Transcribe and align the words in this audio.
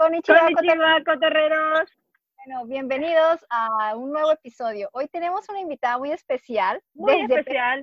Konnichiwa, 0.00 0.40
Konnichiwa, 0.40 1.04
cotorreros. 1.04 1.90
Bueno, 2.38 2.64
bienvenidos 2.64 3.44
a 3.50 3.94
un 3.94 4.10
nuevo 4.12 4.32
episodio. 4.32 4.88
Hoy 4.94 5.08
tenemos 5.08 5.46
una 5.50 5.60
invitada 5.60 5.98
muy 5.98 6.10
especial. 6.10 6.82
Muy 6.94 7.20
desde 7.20 7.40
especial. 7.40 7.82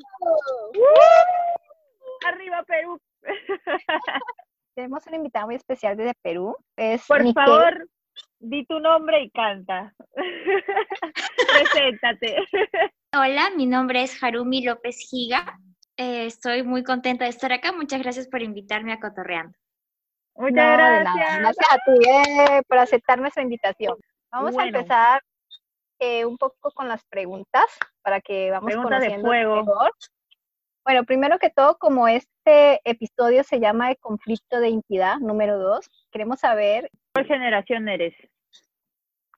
Perú. 0.74 0.84
Arriba, 2.26 2.64
Perú. 2.64 3.00
Tenemos 4.76 5.06
una 5.06 5.18
invitada 5.18 5.46
muy 5.46 5.54
especial 5.54 5.96
desde 5.96 6.16
Perú. 6.24 6.58
Es 6.76 7.06
Por 7.06 7.22
Miquel. 7.22 7.46
favor, 7.46 7.88
di 8.40 8.66
tu 8.66 8.80
nombre 8.80 9.22
y 9.22 9.30
canta. 9.30 9.94
Preséntate. 11.72 12.38
Hola, 13.16 13.52
mi 13.56 13.68
nombre 13.68 14.02
es 14.02 14.24
Harumi 14.24 14.64
López 14.64 14.98
Giga. 15.08 15.60
Eh, 15.98 16.26
estoy 16.26 16.64
muy 16.64 16.84
contenta 16.84 17.26
de 17.26 17.30
estar 17.30 17.54
acá. 17.54 17.74
Muchas 17.74 18.02
gracias 18.02 18.28
por 18.28 18.42
invitarme 18.42 18.92
a 18.92 19.00
Cotorreando. 19.00 19.56
Muchas 20.38 20.54
No, 20.56 20.72
de 20.72 20.78
gracias. 21.00 21.04
nada. 21.16 21.40
Gracias 21.40 21.68
a 21.72 21.76
ti 21.78 22.10
eh, 22.10 22.62
por 22.68 22.78
aceptar 22.78 23.20
nuestra 23.20 23.44
invitación. 23.44 23.98
Vamos 24.32 24.58
a 24.58 24.66
empezar 24.66 25.22
eh, 26.00 26.26
un 26.26 26.38
poco 26.38 26.72
con 26.72 26.88
las 26.88 27.04
preguntas 27.06 27.66
para 28.04 28.22
que 28.22 28.52
vamos 28.52 28.68
Preguntas 28.68 29.02
de 29.02 29.08
conociendo 29.08 29.28
fuego. 29.28 29.56
mejor. 29.58 29.92
Bueno, 30.86 31.04
primero 31.06 31.38
que 31.40 31.50
todo, 31.50 31.78
como 31.78 32.08
este 32.08 32.80
episodio 32.90 33.44
se 33.44 33.60
llama 33.60 33.90
de 33.90 33.98
conflicto 33.98 34.60
de 34.60 34.70
identidad 34.70 35.18
número 35.18 35.58
2, 35.60 35.90
queremos 36.12 36.40
saber 36.40 36.90
¿Cuál 37.14 37.26
generación 37.26 37.90
eres? 37.90 38.14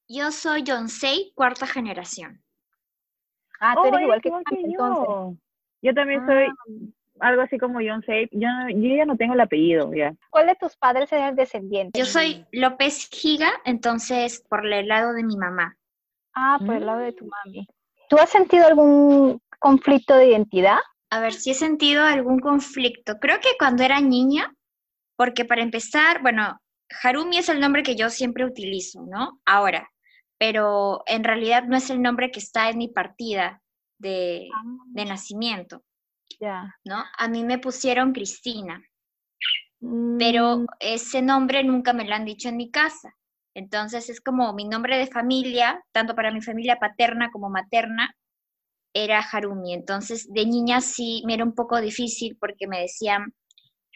Yo 0.08 0.31
soy 0.31 0.63
Yonsei, 0.63 1.31
cuarta 1.36 1.66
generación. 1.66 2.44
Ah, 3.59 3.73
tú 3.75 3.81
Oh, 3.81 3.86
eres 3.86 3.94
eres 3.95 4.03
igual 4.05 4.22
que 4.22 4.30
que 4.30 4.61
entonces. 4.61 5.08
yo. 5.08 5.34
Yo 5.81 5.94
también 5.94 6.25
soy 6.25 6.47
algo 7.22 7.41
así 7.41 7.58
como 7.58 7.80
John 7.80 8.04
Say. 8.05 8.28
Yo, 8.32 8.48
no- 8.50 8.70
yo 8.70 8.96
ya 8.96 9.05
no 9.05 9.18
tengo 9.18 9.34
el 9.34 9.41
apellido, 9.41 9.94
ya. 9.94 10.14
¿Cuál 10.30 10.48
de 10.48 10.55
tus 10.55 10.76
padres 10.78 11.12
es 11.14 11.22
el 11.22 11.36
descendiente? 11.36 11.98
Yo 12.00 12.05
soy 12.05 12.45
López 12.52 13.09
Giga, 13.12 13.52
entonces 13.66 14.44
por 14.50 14.66
el 14.66 14.88
lado 14.88 15.14
de 15.14 15.23
mi 15.23 15.38
mamá. 15.38 15.76
Ah, 16.34 16.58
por 16.66 16.76
el 16.76 16.86
lado 16.86 17.00
de 17.00 17.14
tu 17.14 17.26
mami. 17.28 17.67
¿Tú 18.09 18.17
has 18.17 18.30
sentido 18.30 18.66
algún 18.67 19.39
conflicto 19.59 20.16
de 20.16 20.28
identidad? 20.28 20.78
A 21.11 21.20
ver 21.20 21.34
si 21.34 21.52
he 21.52 21.53
sentido 21.56 22.03
algún 22.03 22.39
conflicto. 22.39 23.17
Creo 23.20 23.39
que 23.39 23.50
cuando 23.58 23.83
era 23.83 24.00
niña, 24.00 24.54
porque 25.16 25.44
para 25.45 25.61
empezar, 25.61 26.22
bueno, 26.22 26.59
Harumi 27.04 27.38
es 27.38 27.50
el 27.50 27.59
nombre 27.59 27.83
que 27.83 27.95
yo 27.95 28.09
siempre 28.09 28.45
utilizo, 28.45 29.02
¿no? 29.08 29.39
Ahora, 29.45 29.89
pero 30.38 31.04
en 31.08 31.23
realidad 31.23 31.64
no 31.64 31.76
es 31.76 31.89
el 31.89 32.02
nombre 32.02 32.31
que 32.31 32.39
está 32.39 32.70
en 32.70 32.78
mi 32.78 32.88
partida 32.88 33.61
de, 34.00 34.48
de 34.94 35.06
nacimiento, 35.06 35.83
¿no? 36.84 37.06
A 37.18 37.28
mí 37.30 37.44
me 37.45 37.58
pusieron 37.59 38.12
Cristina. 38.14 38.84
pero 40.18 40.58
Mm, 40.58 40.66
ese 40.80 41.22
nombre 41.22 41.64
nunca 41.64 41.94
me 41.94 42.06
lo 42.06 42.14
han 42.16 42.26
dicho 42.26 42.50
en 42.50 42.58
mi 42.58 42.70
casa. 42.72 43.16
Entonces 43.56 44.09
es 44.09 44.22
como 44.22 44.54
mi 44.54 44.66
nombre 44.66 44.98
de 44.98 45.08
familia, 45.08 45.84
tanto 45.92 46.16
para 46.16 46.32
mi 46.32 46.42
familia 46.42 46.78
paterna 46.80 47.32
como 47.32 47.50
materna, 47.50 48.14
era 48.94 49.20
Harumi. 49.22 49.73
Entonces 49.73 50.28
de 50.34 50.45
niña 50.45 50.82
sí 50.82 51.23
me 51.26 51.36
era 51.36 51.45
un 51.45 51.56
poco 51.56 51.82
difícil 51.82 52.38
porque 52.40 52.67
me 52.67 52.82
decían, 52.82 53.34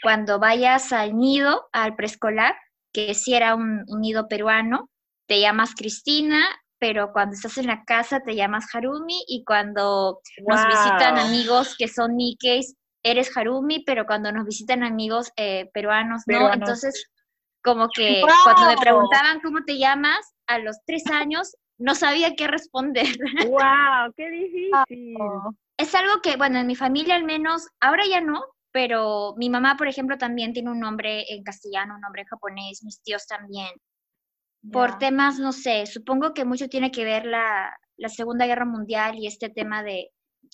cuando 0.04 0.40
vayas 0.40 0.94
al 0.94 1.18
nido, 1.18 1.68
al 1.74 1.96
preescolar, 1.96 2.56
que 2.94 3.14
sí 3.16 3.34
era 3.36 3.56
un, 3.56 3.84
un 3.88 4.02
nido 4.02 4.28
peruano, 4.28 4.90
te 5.28 5.42
llamas 5.42 5.76
Cristina, 5.76 6.44
pero 6.84 7.14
cuando 7.14 7.34
estás 7.34 7.58
en 7.58 7.68
la 7.68 7.86
casa 7.86 8.20
te 8.20 8.36
llamas 8.36 8.66
Harumi 8.76 9.24
y 9.30 9.46
cuando 9.46 10.20
nos 10.46 10.68
visitan 10.68 11.18
amigos 11.18 11.78
que 11.78 11.88
son 11.88 12.18
Nikkeis, 12.18 12.76
eres 13.02 13.32
Harumi, 13.38 13.86
pero 13.86 14.06
cuando 14.06 14.34
nos 14.34 14.46
visitan 14.46 14.84
amigos 14.84 15.32
eh, 15.38 15.70
peruanos, 15.74 16.24
no. 16.28 16.34
Peruanos. 16.34 16.56
Entonces, 16.56 17.10
como 17.64 17.88
que 17.88 18.22
cuando 18.44 18.68
me 18.68 18.76
preguntaban 18.76 19.40
cómo 19.40 19.64
te 19.64 19.78
llamas, 19.78 20.34
a 20.46 20.60
los 20.60 20.76
tres 20.86 21.06
años 21.10 21.56
no 21.78 21.96
sabía 21.96 22.36
qué 22.36 22.48
responder. 22.48 23.08
¡Wow! 23.50 24.12
¡Qué 24.18 24.30
difícil! 24.30 25.16
es 25.78 25.96
algo 25.96 26.20
que, 26.22 26.36
bueno, 26.36 26.60
en 26.60 26.68
mi 26.68 26.76
familia 26.76 27.16
al 27.16 27.24
menos, 27.24 27.66
ahora 27.80 28.04
ya 28.10 28.20
no, 28.20 28.44
pero 28.74 29.36
mi 29.38 29.50
mamá, 29.50 29.78
por 29.78 29.88
ejemplo, 29.88 30.18
también 30.18 30.52
tiene 30.52 30.70
un 30.70 30.82
nombre 30.82 31.24
en 31.30 31.44
castellano, 31.44 31.96
un 31.96 32.02
nombre 32.02 32.24
en 32.24 32.28
japonés, 32.28 32.84
mis 32.84 33.02
tíos 33.02 33.26
también. 33.26 33.70
Por 34.72 34.98
temas, 34.98 35.40
no 35.40 35.52
sé, 35.52 35.86
supongo 35.86 36.34
que 36.34 36.46
mucho 36.46 36.68
tiene 36.70 36.90
que 36.92 37.04
ver 37.04 37.26
la, 37.26 37.78
la 37.98 38.10
Segunda 38.10 38.46
Guerra 38.46 38.66
Mundial 38.66 39.16
y 39.20 39.28
este 39.28 39.50
tema 39.50 39.84
de 39.84 40.10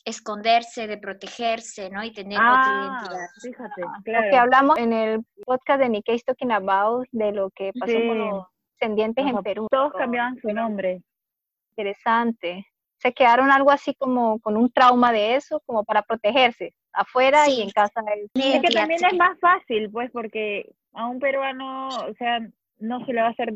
esconderse, 0.06 0.88
de 0.88 0.98
protegerse, 0.98 1.90
¿no? 1.90 2.04
Y 2.04 2.12
tener 2.14 2.38
otra 2.40 2.64
Ah, 2.64 3.02
identidad. 3.04 3.28
fíjate, 3.42 3.82
Lo 4.12 4.22
que 4.32 4.38
hablamos 4.38 4.78
en 4.78 4.94
el 4.94 5.22
podcast 5.46 5.82
de 5.82 5.90
Nikkei's 5.90 6.24
Talking 6.24 6.52
About 6.52 7.08
de 7.12 7.32
lo 7.34 7.50
que 7.52 7.72
pasó 7.80 7.92
Sí. 7.92 8.08
con 8.08 8.18
los 8.18 8.46
descendientes 8.80 9.26
en 9.28 9.44
Perú. 9.44 9.68
Todos 9.70 9.94
cambiaban 9.94 10.38
su 10.42 10.52
nombre. 10.54 11.02
Interesante. 11.76 12.66
Se 12.98 13.14
quedaron 13.14 13.52
algo 13.52 13.72
así 13.72 13.94
como 13.96 14.40
con 14.40 14.58
un 14.58 14.72
trauma 14.72 15.12
de 15.12 15.36
eso, 15.36 15.62
como 15.66 15.84
para 15.84 16.02
protegerse, 16.02 16.74
afuera 16.94 17.48
y 17.48 17.56
Sí. 17.56 17.62
en 17.64 17.70
casa. 17.72 18.02
es- 18.16 18.30
Una 18.36 18.46
Es 18.56 18.62
que 18.62 18.70
también 18.70 19.04
es 19.06 19.18
más 19.18 19.40
fácil, 19.40 19.90
pues, 19.92 20.12
porque 20.12 20.70
a 20.94 21.08
un 21.08 21.20
peruano, 21.20 21.88
o 21.88 22.14
sea, 22.16 22.40
no 22.80 23.06
se 23.06 23.14
le 23.14 23.22
va 23.22 23.28
a 23.28 23.32
hacer 23.32 23.54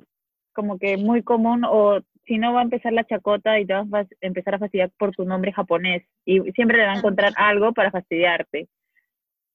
como 0.53 0.77
que 0.77 0.97
muy 0.97 1.23
común 1.23 1.63
o 1.65 1.99
si 2.25 2.37
no 2.37 2.53
va 2.53 2.61
a 2.61 2.63
empezar 2.63 2.93
la 2.93 3.05
chacota 3.05 3.59
y 3.59 3.65
te 3.65 3.73
vas 3.73 3.91
a 3.91 4.07
empezar 4.21 4.55
a 4.55 4.59
fastidiar 4.59 4.91
por 4.97 5.11
tu 5.11 5.25
nombre 5.25 5.51
japonés 5.51 6.03
y 6.25 6.39
siempre 6.53 6.77
le 6.77 6.85
va 6.85 6.93
a 6.93 6.97
encontrar 6.97 7.33
algo 7.35 7.73
para 7.73 7.91
fastidiarte, 7.91 8.69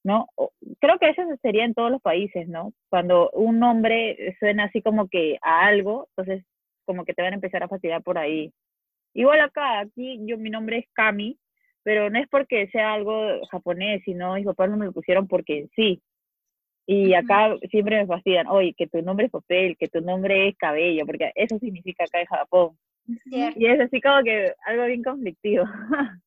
¿no? 0.04 0.28
Creo 0.80 0.98
que 0.98 1.08
eso 1.08 1.22
sería 1.42 1.64
en 1.64 1.74
todos 1.74 1.90
los 1.90 2.02
países, 2.02 2.48
¿no? 2.48 2.72
Cuando 2.90 3.30
un 3.30 3.58
nombre 3.58 4.36
suena 4.38 4.64
así 4.64 4.82
como 4.82 5.08
que 5.08 5.38
a 5.42 5.66
algo, 5.66 6.08
entonces 6.10 6.44
como 6.84 7.04
que 7.04 7.14
te 7.14 7.22
van 7.22 7.32
a 7.32 7.36
empezar 7.36 7.62
a 7.62 7.68
fastidiar 7.68 8.02
por 8.02 8.18
ahí. 8.18 8.52
Igual 9.14 9.40
acá, 9.40 9.80
aquí 9.80 10.20
yo 10.26 10.38
mi 10.38 10.50
nombre 10.50 10.78
es 10.78 10.86
Kami, 10.92 11.38
pero 11.82 12.10
no 12.10 12.18
es 12.18 12.28
porque 12.28 12.68
sea 12.68 12.92
algo 12.92 13.46
japonés, 13.50 14.02
sino 14.04 14.34
mis 14.34 14.44
papás 14.44 14.70
no 14.70 14.76
me 14.76 14.86
lo 14.86 14.92
pusieron 14.92 15.26
porque 15.26 15.68
sí. 15.74 16.02
Y 16.90 17.12
acá 17.12 17.54
siempre 17.70 18.00
me 18.00 18.06
fastidian, 18.06 18.46
oye, 18.46 18.72
que 18.74 18.86
tu 18.86 19.02
nombre 19.02 19.26
es 19.26 19.30
papel, 19.30 19.76
que 19.78 19.88
tu 19.88 20.00
nombre 20.00 20.48
es 20.48 20.56
cabello, 20.56 21.04
porque 21.04 21.30
eso 21.34 21.58
significa 21.58 22.04
acá 22.04 22.18
en 22.18 22.26
Japón. 22.26 22.78
Cierto. 23.28 23.60
Y 23.60 23.66
es 23.66 23.78
así 23.78 24.00
como 24.00 24.22
que 24.22 24.54
algo 24.66 24.86
bien 24.86 25.02
conflictivo. 25.02 25.64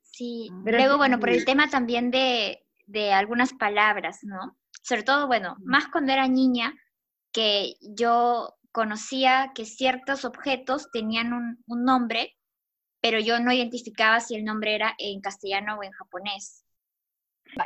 Sí, 0.00 0.50
Pero 0.62 0.76
luego, 0.76 0.98
bueno, 0.98 1.18
por 1.18 1.30
el 1.30 1.46
tema 1.46 1.70
también 1.70 2.10
de, 2.10 2.62
de 2.86 3.12
algunas 3.14 3.54
palabras, 3.54 4.18
¿no? 4.22 4.58
Sobre 4.82 5.04
todo, 5.04 5.26
bueno, 5.26 5.56
más 5.64 5.88
cuando 5.88 6.12
era 6.12 6.28
niña, 6.28 6.74
que 7.32 7.74
yo 7.80 8.54
conocía 8.72 9.52
que 9.54 9.64
ciertos 9.64 10.26
objetos 10.26 10.90
tenían 10.92 11.32
un, 11.32 11.64
un 11.66 11.84
nombre, 11.84 12.36
pero 13.00 13.20
yo 13.20 13.40
no 13.40 13.52
identificaba 13.52 14.20
si 14.20 14.34
el 14.34 14.44
nombre 14.44 14.74
era 14.74 14.94
en 14.98 15.22
castellano 15.22 15.78
o 15.78 15.82
en 15.82 15.92
japonés. 15.92 16.61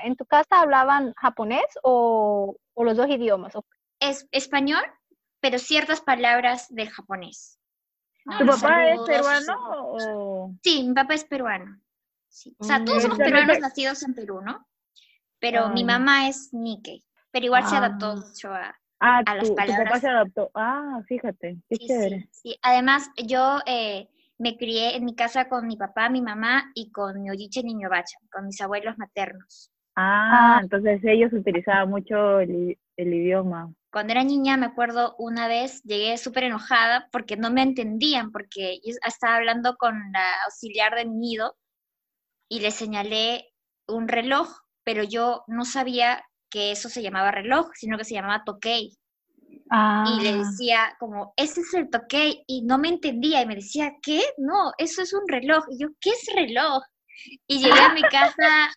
¿En 0.02 0.16
tu 0.16 0.24
casa 0.26 0.60
hablaban 0.60 1.12
japonés 1.16 1.66
o, 1.82 2.56
o 2.74 2.84
los 2.84 2.96
dos 2.96 3.08
idiomas? 3.08 3.54
Es 4.00 4.26
español, 4.30 4.82
pero 5.40 5.58
ciertas 5.58 6.00
palabras 6.00 6.66
del 6.70 6.90
japonés. 6.90 7.58
¿no? 8.24 8.38
¿Tu 8.38 8.46
papá 8.46 8.88
es 8.88 9.00
peruano 9.06 9.54
o...? 9.68 10.52
Sí, 10.62 10.84
mi 10.86 10.94
papá 10.94 11.14
es 11.14 11.24
peruano. 11.24 11.80
Sí. 12.28 12.54
O 12.58 12.64
sea, 12.64 12.84
todos 12.84 12.98
Mm, 12.98 13.02
somos 13.02 13.18
ya 13.18 13.24
no 13.24 13.30
peruanos 13.30 13.58
nacidos 13.60 14.02
en 14.02 14.14
Perú, 14.14 14.40
¿no? 14.42 14.66
Pero 15.38 15.66
Ah, 15.68 15.72
mi 15.72 15.80
ya. 15.80 15.86
mamá 15.86 16.28
es 16.28 16.52
Nikkei, 16.52 17.04
pero 17.30 17.46
igual 17.46 17.64
se 17.66 17.76
adaptó 17.76 18.12
Ah. 18.12 18.16
mucho 18.16 18.52
a... 18.52 18.76
Ah, 18.98 19.22
a 19.26 19.34
las 19.34 19.48
tu, 19.48 19.50
tu 19.50 19.56
papá 19.56 19.66
palabras. 19.68 20.00
se 20.00 20.08
adaptó. 20.08 20.50
Ah, 20.54 21.00
fíjate, 21.06 21.58
qué 21.68 21.76
Sí, 21.76 21.86
chévere. 21.86 22.20
sí, 22.32 22.50
sí. 22.50 22.58
Además, 22.62 23.10
yo 23.26 23.58
eh, 23.66 24.08
me 24.38 24.56
crié 24.56 24.96
en 24.96 25.04
mi 25.04 25.14
casa 25.14 25.48
con 25.48 25.66
mi 25.66 25.76
papá, 25.76 26.08
mi 26.08 26.22
mamá 26.22 26.70
y 26.74 26.90
con 26.90 27.20
mi 27.22 27.30
ojiche 27.30 27.60
y 27.62 27.74
mi 27.74 27.84
bacha, 27.84 28.18
con 28.32 28.46
mis 28.46 28.60
abuelos 28.60 28.96
maternos. 28.98 29.70
Ah, 29.96 30.58
Ah. 30.58 30.60
entonces 30.62 31.00
ellos 31.04 31.32
utilizaban 31.32 31.90
mucho 31.90 32.40
el, 32.40 32.78
el 32.96 33.14
idioma. 33.14 33.72
Cuando 33.92 34.12
era 34.12 34.22
niña, 34.24 34.56
me 34.56 34.66
acuerdo 34.66 35.16
una 35.18 35.48
vez, 35.48 35.82
llegué 35.82 36.18
súper 36.18 36.44
enojada 36.44 37.08
porque 37.10 37.36
no 37.36 37.50
me 37.50 37.62
entendían, 37.62 38.30
porque 38.30 38.78
yo 38.84 38.94
estaba 39.06 39.36
hablando 39.36 39.76
con 39.76 39.94
la 40.12 40.42
auxiliar 40.44 40.94
de 40.94 41.06
mi 41.06 41.16
nido 41.16 41.56
y 42.48 42.60
le 42.60 42.70
señalé 42.70 43.52
un 43.88 44.08
reloj, 44.08 44.48
pero 44.84 45.02
yo 45.04 45.44
no 45.48 45.64
sabía 45.64 46.22
que 46.50 46.72
eso 46.72 46.88
se 46.88 47.02
llamaba 47.02 47.30
reloj, 47.32 47.70
sino 47.74 47.98
que 47.98 48.04
se 48.04 48.14
llamaba 48.14 48.44
toquei. 48.44 48.98
Y 50.04 50.20
le 50.22 50.32
Ah, 50.32 50.38
decía 50.38 50.96
como, 51.00 51.34
ese 51.36 51.60
es 51.60 51.74
el 51.74 51.90
toquei, 51.90 52.44
y 52.46 52.62
no 52.62 52.78
me 52.78 52.88
entendía, 52.88 53.42
y 53.42 53.46
me 53.46 53.56
decía, 53.56 53.92
¿qué? 54.02 54.22
No, 54.38 54.72
eso 54.78 55.02
es 55.02 55.12
un 55.12 55.26
reloj. 55.28 55.64
Y 55.70 55.78
yo, 55.82 55.88
¿qué 56.00 56.10
es 56.10 56.26
reloj? 56.34 56.82
Y 57.46 57.58
llegué 57.60 57.80
a 57.80 57.92
mi 57.94 58.02
casa 58.08 58.70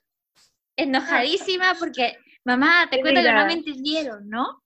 enojadísima 0.83 1.73
porque, 1.79 2.17
mamá, 2.45 2.87
te 2.89 3.01
cuento 3.01 3.21
que 3.21 3.31
no 3.31 3.45
me 3.45 3.53
entendieron, 3.53 4.29
¿no? 4.29 4.63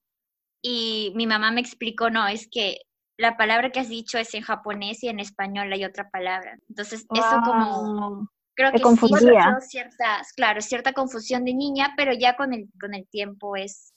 Y 0.62 1.12
mi 1.14 1.26
mamá 1.26 1.50
me 1.50 1.60
explicó, 1.60 2.10
no, 2.10 2.26
es 2.26 2.48
que 2.50 2.78
la 3.16 3.36
palabra 3.36 3.70
que 3.70 3.80
has 3.80 3.88
dicho 3.88 4.18
es 4.18 4.34
en 4.34 4.42
japonés 4.42 5.02
y 5.02 5.08
en 5.08 5.20
español 5.20 5.72
hay 5.72 5.84
otra 5.84 6.08
palabra. 6.10 6.56
Entonces, 6.68 7.06
eso 7.14 7.40
como, 7.44 8.28
creo 8.54 8.72
que 8.72 8.78
sí 8.78 8.82
confundía. 8.82 9.58
ciertas, 9.60 10.32
claro, 10.32 10.60
cierta 10.60 10.92
confusión 10.92 11.44
de 11.44 11.54
niña, 11.54 11.94
pero 11.96 12.12
ya 12.12 12.36
con 12.36 12.52
el, 12.52 12.68
con 12.80 12.94
el 12.94 13.06
tiempo 13.08 13.56
es, 13.56 13.92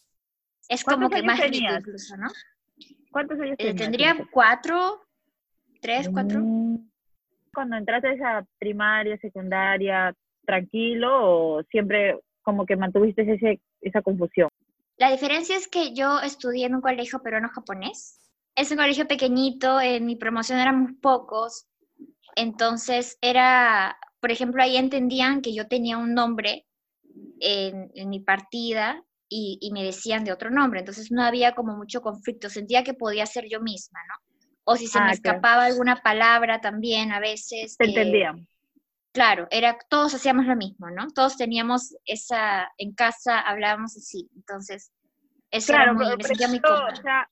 es 0.67 0.83
como 0.83 1.09
¿Cuántos 1.09 1.21
que 1.21 1.25
más 1.25 1.39
rico 1.39 1.73
incluso, 1.79 2.17
¿no? 2.17 2.27
¿Cuántos 3.11 3.39
años 3.39 3.55
Eh, 3.57 3.73
tenías? 3.73 3.77
tendría 3.77 4.27
cuatro, 4.31 5.01
tres, 5.81 6.09
cuatro. 6.11 6.41
Mm. 6.43 6.89
Cuando 7.53 7.77
entraste 7.77 8.23
a 8.23 8.45
primaria, 8.59 9.17
secundaria, 9.17 10.13
tranquilo 10.47 11.09
o 11.11 11.63
siempre 11.69 12.19
como 12.41 12.65
que 12.65 12.77
mantuviste 12.77 13.21
ese, 13.21 13.59
esa 13.81 14.01
confusión? 14.01 14.49
La 14.97 15.11
diferencia 15.11 15.55
es 15.55 15.67
que 15.67 15.93
yo 15.93 16.19
estudié 16.21 16.65
en 16.65 16.75
un 16.75 16.81
colegio 16.81 17.21
peruano-japonés. 17.21 18.19
Es 18.55 18.71
un 18.71 18.77
colegio 18.77 19.07
pequeñito, 19.07 19.79
en 19.79 20.05
mi 20.07 20.15
promoción 20.15 20.57
éramos 20.57 20.93
pocos. 21.01 21.67
Entonces 22.35 23.17
era, 23.21 23.97
por 24.19 24.31
ejemplo, 24.31 24.63
ahí 24.63 24.77
entendían 24.77 25.41
que 25.41 25.53
yo 25.53 25.67
tenía 25.67 25.97
un 25.97 26.15
nombre 26.15 26.65
en, 27.39 27.91
en 27.93 28.09
mi 28.09 28.19
partida 28.21 29.03
y, 29.29 29.59
y 29.61 29.71
me 29.71 29.83
decían 29.83 30.23
de 30.23 30.31
otro 30.31 30.49
nombre. 30.49 30.79
Entonces 30.79 31.11
no 31.11 31.23
había 31.23 31.53
como 31.53 31.75
mucho 31.75 32.01
conflicto. 32.01 32.49
Sentía 32.49 32.83
que 32.83 32.93
podía 32.93 33.25
ser 33.25 33.45
yo 33.47 33.59
misma, 33.61 33.99
¿no? 34.07 34.15
O 34.63 34.75
si 34.75 34.87
se 34.87 34.99
Ah, 34.99 35.05
me 35.05 35.11
escapaba 35.11 35.65
alguna 35.65 35.97
palabra 35.97 36.59
también 36.59 37.11
a 37.11 37.19
veces. 37.19 37.77
Te 37.77 37.85
eh, 37.85 37.89
entendían. 37.89 38.47
Claro, 39.17 39.47
era, 39.49 39.75
todos 39.89 40.13
hacíamos 40.13 40.45
lo 40.45 40.55
mismo, 40.55 40.91
¿no? 40.91 41.07
Todos 41.07 41.37
teníamos 41.37 41.97
esa, 42.05 42.71
en 42.77 42.93
casa 42.93 43.39
hablábamos 43.39 43.97
así, 43.97 44.29
entonces, 44.35 44.91
eso 45.49 45.73
Claro, 45.73 45.85
era 45.85 45.93
muy, 45.93 46.05
pero 46.05 46.17
me 46.17 46.23
sentía 46.23 46.47
muy 46.49 46.61
cómoda. 46.61 46.93
o 46.93 47.01
sea, 47.01 47.27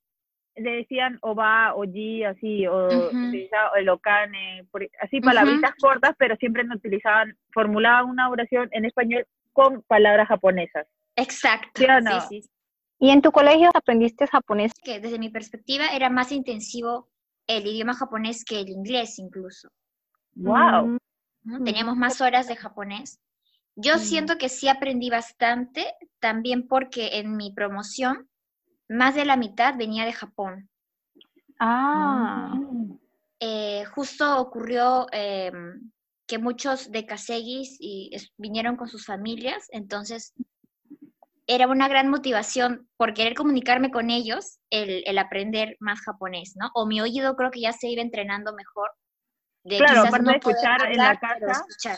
le 0.56 0.72
decían 0.78 1.20
o 1.22 1.36
va, 1.36 1.76
o 1.76 1.84
G, 1.84 2.26
así, 2.28 2.66
o 2.66 3.10
Ujú. 3.10 3.28
utilizaba 3.28 3.78
el 3.78 3.88
ocane, 3.90 4.68
así 5.00 5.22
palabritas 5.22 5.76
cortas, 5.80 6.16
pero 6.18 6.36
siempre 6.38 6.64
no 6.64 6.74
utilizaban, 6.74 7.38
formulaban 7.54 8.10
una 8.10 8.32
oración 8.32 8.68
en 8.72 8.86
español 8.86 9.28
con 9.54 9.84
palabras 9.84 10.28
japonesas. 10.28 10.88
Exacto, 11.16 11.84
¿Sí 11.84 11.86
o 11.86 12.02
no? 12.02 12.20
sí, 12.22 12.42
sí. 12.42 12.50
¿Y 12.98 13.12
en 13.12 13.22
tu 13.22 13.32
colegio 13.32 13.70
aprendiste 13.76 14.26
japonés? 14.26 14.72
Que 14.84 15.00
desde 15.00 15.20
mi 15.20 15.30
perspectiva 15.30 15.90
era 15.94 16.10
más 16.10 16.32
intensivo 16.32 17.10
el 17.46 17.68
idioma 17.68 17.94
japonés 17.94 18.44
que 18.44 18.62
el 18.62 18.70
inglés 18.70 19.20
incluso. 19.20 19.70
¡Wow! 20.34 20.98
¿No? 21.46 21.64
Teníamos 21.64 21.96
más 21.96 22.20
horas 22.22 22.48
de 22.48 22.56
japonés. 22.56 23.20
Yo 23.76 23.96
Mm. 23.96 24.00
siento 24.00 24.38
que 24.38 24.50
sí 24.50 24.68
aprendí 24.68 25.10
bastante, 25.10 25.94
también 26.20 26.68
porque 26.68 27.18
en 27.20 27.36
mi 27.38 27.52
promoción 27.54 28.30
más 28.90 29.16
de 29.16 29.26
la 29.26 29.38
mitad 29.38 29.76
venía 29.78 30.06
de 30.06 30.14
Japón. 30.14 30.70
Ah, 31.60 32.52
Mm. 32.56 32.98
eh, 33.40 33.86
justo 33.94 34.40
ocurrió 34.40 35.08
em, 35.12 35.92
que 36.28 36.38
muchos 36.40 36.92
de 36.92 37.06
Kaseguis 37.06 37.78
y 37.80 38.10
es- 38.14 38.32
vinieron 38.38 38.76
con 38.78 38.88
sus 38.88 39.06
familias, 39.06 39.68
entonces 39.72 40.34
era 41.48 41.68
una 41.68 41.88
gran 41.88 42.10
motivación 42.10 42.90
por 42.98 43.14
querer 43.14 43.36
comunicarme 43.36 43.92
con 43.92 44.10
ellos 44.10 44.58
el, 44.72 45.04
el 45.06 45.18
aprender 45.20 45.78
más 45.80 46.02
japonés, 46.02 46.56
¿no? 46.56 46.72
O 46.74 46.88
mi 46.88 47.02
oído 47.02 47.36
creo 47.36 47.52
que 47.52 47.62
ya 47.62 47.72
se 47.74 47.88
iba 47.90 48.02
entrenando 48.02 48.54
mejor. 48.54 48.90
De 49.66 49.78
Claro, 49.78 49.94
quizás 50.04 50.08
aparte 50.08 50.32
de 50.32 50.40
poder 50.40 50.56
escuchar 50.58 50.92
en 50.92 50.98
la 50.98 51.20
casa. 51.20 51.52
escuchar. 51.52 51.98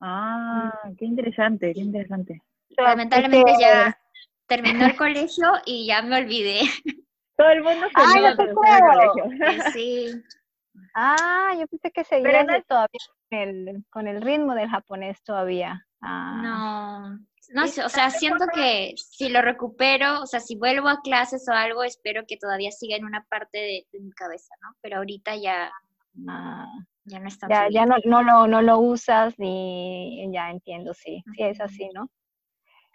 Ah, 0.00 0.72
qué 0.98 1.04
interesante, 1.04 1.72
qué 1.74 1.80
interesante. 1.80 2.42
Lamentablemente 2.70 3.52
ya 3.60 3.98
terminó 4.46 4.86
el 4.86 4.96
colegio 4.96 5.52
y 5.66 5.86
ya 5.86 6.02
me 6.02 6.16
olvidé. 6.18 6.60
Todo 7.36 7.50
el 7.50 7.62
mundo 7.62 7.86
se 7.86 7.92
Ah, 7.94 8.04
olvida 8.14 8.30
ya 8.30 8.36
te 8.36 8.54
cuando 8.54 8.62
está 8.62 8.78
en 8.78 8.84
el 8.84 9.10
creo. 9.10 9.12
colegio. 9.24 9.72
Sí, 9.72 10.22
Ah, 10.94 11.50
yo 11.58 11.66
pensé 11.66 11.90
que 11.90 12.04
Pero 12.04 12.22
seguías 12.24 12.46
no 12.46 12.62
todavía 12.62 13.00
con 13.28 13.38
el, 13.38 13.84
con 13.90 14.08
el 14.08 14.22
ritmo 14.22 14.54
del 14.54 14.68
japonés 14.70 15.22
todavía. 15.22 15.86
Ah. 16.00 16.40
no, 16.42 17.18
no 17.52 17.66
sé, 17.66 17.84
o 17.84 17.88
sea, 17.90 18.08
siento 18.10 18.46
que 18.54 18.94
si 18.96 19.28
lo 19.28 19.42
recupero, 19.42 20.22
o 20.22 20.26
sea, 20.26 20.40
si 20.40 20.56
vuelvo 20.56 20.88
a 20.88 21.00
clases 21.02 21.46
o 21.50 21.52
algo, 21.52 21.82
espero 21.84 22.22
que 22.26 22.38
todavía 22.38 22.70
siga 22.70 22.96
en 22.96 23.04
una 23.04 23.24
parte 23.28 23.58
de, 23.58 23.86
de 23.92 24.00
mi 24.00 24.10
cabeza, 24.12 24.54
¿no? 24.62 24.74
Pero 24.80 24.96
ahorita 24.98 25.36
ya, 25.36 25.70
Ah, 26.28 26.66
ya 27.04 27.18
no 27.18 27.28
ya, 27.70 27.86
no, 27.86 27.96
no, 28.04 28.22
lo, 28.22 28.46
no 28.46 28.62
lo 28.62 28.78
usas 28.78 29.38
ni 29.38 30.30
ya 30.32 30.50
entiendo, 30.50 30.94
sí, 30.94 31.22
sí 31.34 31.42
es 31.42 31.60
así, 31.60 31.88
¿no? 31.94 32.08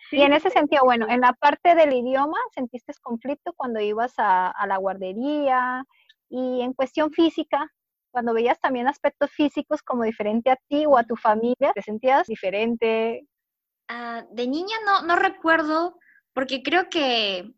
Sí, 0.10 0.18
Y 0.18 0.22
en 0.22 0.34
ese 0.34 0.50
sentido, 0.52 0.84
bueno, 0.84 1.08
en 1.10 1.22
la 1.22 1.34
parte 1.34 1.74
del 1.76 1.94
idioma, 1.94 2.38
¿sentiste 2.54 2.94
conflicto 3.02 3.54
cuando 3.54 3.80
ibas 3.80 4.14
a, 4.18 4.50
a 4.50 4.68
la 4.68 4.78
guardería? 4.78 5.84
Y 6.30 6.62
en 6.62 6.74
cuestión 6.74 7.12
física, 7.12 7.72
cuando 8.12 8.34
veías 8.34 8.60
también 8.60 8.88
aspectos 8.88 9.32
físicos 9.32 9.82
como 9.82 10.04
diferente 10.04 10.52
a 10.52 10.58
ti 10.68 10.86
o 10.86 10.98
a 10.98 11.04
tu 11.04 11.16
familia, 11.16 11.72
¿te 11.74 11.82
sentías 11.82 12.28
diferente? 12.28 13.28
Ah, 13.88 14.24
de 14.32 14.48
niña 14.48 14.76
no, 14.86 15.02
no 15.04 15.16
recuerdo, 15.16 15.98
porque 16.34 16.64
creo 16.64 16.90
que 16.90 17.54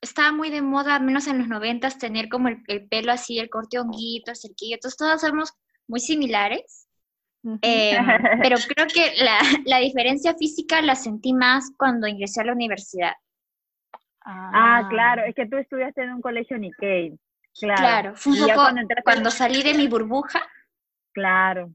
estaba 0.00 0.32
muy 0.32 0.50
de 0.50 0.62
moda, 0.62 0.96
al 0.96 1.04
menos 1.04 1.26
en 1.26 1.38
los 1.38 1.48
noventas, 1.48 1.98
tener 1.98 2.28
como 2.28 2.48
el, 2.48 2.62
el 2.68 2.88
pelo 2.88 3.12
así, 3.12 3.38
el 3.38 3.50
corte 3.50 3.78
honguito, 3.78 4.30
el 4.30 4.36
cerquillo, 4.36 4.74
entonces 4.74 4.96
todos 4.96 5.20
somos 5.20 5.52
muy 5.88 6.00
similares. 6.00 6.88
Eh, 7.62 7.96
pero 8.42 8.56
creo 8.68 8.86
que 8.86 9.22
la, 9.22 9.38
la 9.64 9.78
diferencia 9.78 10.34
física 10.34 10.82
la 10.82 10.94
sentí 10.94 11.32
más 11.32 11.70
cuando 11.76 12.06
ingresé 12.06 12.40
a 12.40 12.44
la 12.44 12.52
universidad. 12.52 13.12
Ah, 14.28 14.86
claro, 14.90 15.22
es 15.24 15.34
que 15.36 15.46
tú 15.46 15.56
estudiaste 15.56 16.02
en 16.02 16.14
un 16.14 16.20
colegio 16.20 16.58
Nikkei. 16.58 17.16
Claro. 17.60 17.80
Claro, 17.80 18.16
fue 18.16 18.32
un 18.32 18.40
poco 18.40 18.62
cuando 19.04 19.30
salí 19.30 19.62
de 19.62 19.74
mi 19.74 19.86
burbuja. 19.86 20.42
Claro. 21.12 21.70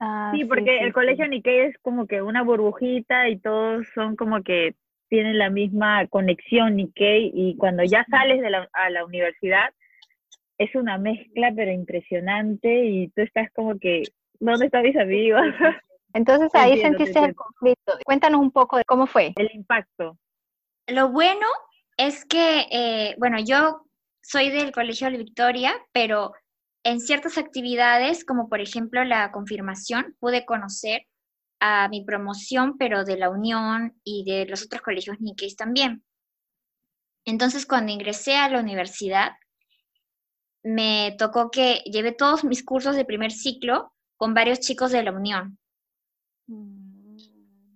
Ah, 0.00 0.32
Sí, 0.34 0.44
porque 0.44 0.78
sí, 0.78 0.82
el 0.84 0.88
sí. 0.88 0.92
colegio 0.92 1.28
Nikkei 1.28 1.60
es 1.60 1.78
como 1.78 2.06
que 2.06 2.20
una 2.22 2.42
burbujita 2.42 3.28
y 3.28 3.38
todos 3.38 3.86
son 3.94 4.16
como 4.16 4.42
que 4.42 4.74
tienen 5.08 5.38
la 5.38 5.50
misma 5.50 6.06
conexión 6.08 6.76
Nikkei 6.76 7.30
y 7.34 7.56
cuando 7.56 7.84
ya 7.84 8.04
sales 8.10 8.40
de 8.40 8.50
la, 8.50 8.68
a 8.72 8.90
la 8.90 9.04
universidad 9.04 9.70
es 10.58 10.74
una 10.74 10.98
mezcla 10.98 11.52
pero 11.54 11.70
impresionante 11.70 12.84
y 12.84 13.08
tú 13.08 13.22
estás 13.22 13.50
como 13.52 13.78
que, 13.78 14.04
¿dónde 14.40 14.66
están 14.66 14.82
mis 14.82 14.96
amigos? 14.96 15.42
Entonces 16.14 16.48
ahí 16.54 16.72
entiendo, 16.72 16.98
sentiste 16.98 17.24
el 17.26 17.34
conflicto. 17.34 17.92
Cuéntanos 18.04 18.40
un 18.40 18.50
poco 18.50 18.78
de 18.78 18.84
cómo 18.84 19.06
fue. 19.06 19.32
El 19.36 19.50
impacto. 19.52 20.16
Lo 20.86 21.10
bueno 21.10 21.46
es 21.98 22.24
que, 22.24 22.66
eh, 22.70 23.14
bueno, 23.18 23.38
yo 23.38 23.82
soy 24.22 24.50
del 24.50 24.72
Colegio 24.72 25.10
de 25.10 25.18
Victoria, 25.18 25.74
pero 25.92 26.32
en 26.84 27.00
ciertas 27.00 27.36
actividades, 27.36 28.24
como 28.24 28.48
por 28.48 28.60
ejemplo 28.60 29.04
la 29.04 29.30
confirmación, 29.30 30.14
pude 30.20 30.46
conocer 30.46 31.02
a 31.60 31.88
mi 31.88 32.04
promoción, 32.04 32.76
pero 32.78 33.04
de 33.04 33.16
la 33.16 33.30
Unión 33.30 33.98
y 34.04 34.24
de 34.24 34.46
los 34.46 34.64
otros 34.64 34.82
colegios 34.82 35.20
Nikkeis 35.20 35.56
también. 35.56 36.04
Entonces, 37.24 37.66
cuando 37.66 37.92
ingresé 37.92 38.36
a 38.36 38.48
la 38.48 38.60
universidad, 38.60 39.32
me 40.62 41.14
tocó 41.18 41.50
que 41.50 41.82
llevé 41.84 42.12
todos 42.12 42.44
mis 42.44 42.64
cursos 42.64 42.96
de 42.96 43.04
primer 43.04 43.30
ciclo 43.30 43.92
con 44.16 44.34
varios 44.34 44.60
chicos 44.60 44.90
de 44.90 45.02
la 45.02 45.12
Unión. 45.12 45.58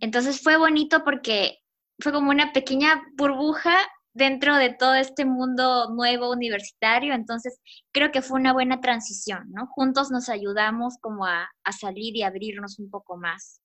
Entonces 0.00 0.42
fue 0.42 0.56
bonito 0.56 1.04
porque 1.04 1.58
fue 2.00 2.12
como 2.12 2.30
una 2.30 2.52
pequeña 2.52 3.02
burbuja 3.16 3.76
dentro 4.12 4.56
de 4.56 4.70
todo 4.70 4.94
este 4.94 5.24
mundo 5.24 5.90
nuevo 5.90 6.32
universitario, 6.32 7.14
entonces 7.14 7.60
creo 7.92 8.10
que 8.10 8.22
fue 8.22 8.40
una 8.40 8.52
buena 8.52 8.80
transición, 8.80 9.50
¿no? 9.52 9.66
Juntos 9.68 10.10
nos 10.10 10.28
ayudamos 10.28 10.96
como 11.00 11.26
a, 11.26 11.48
a 11.62 11.72
salir 11.72 12.16
y 12.16 12.22
abrirnos 12.22 12.78
un 12.78 12.90
poco 12.90 13.16
más. 13.16 13.60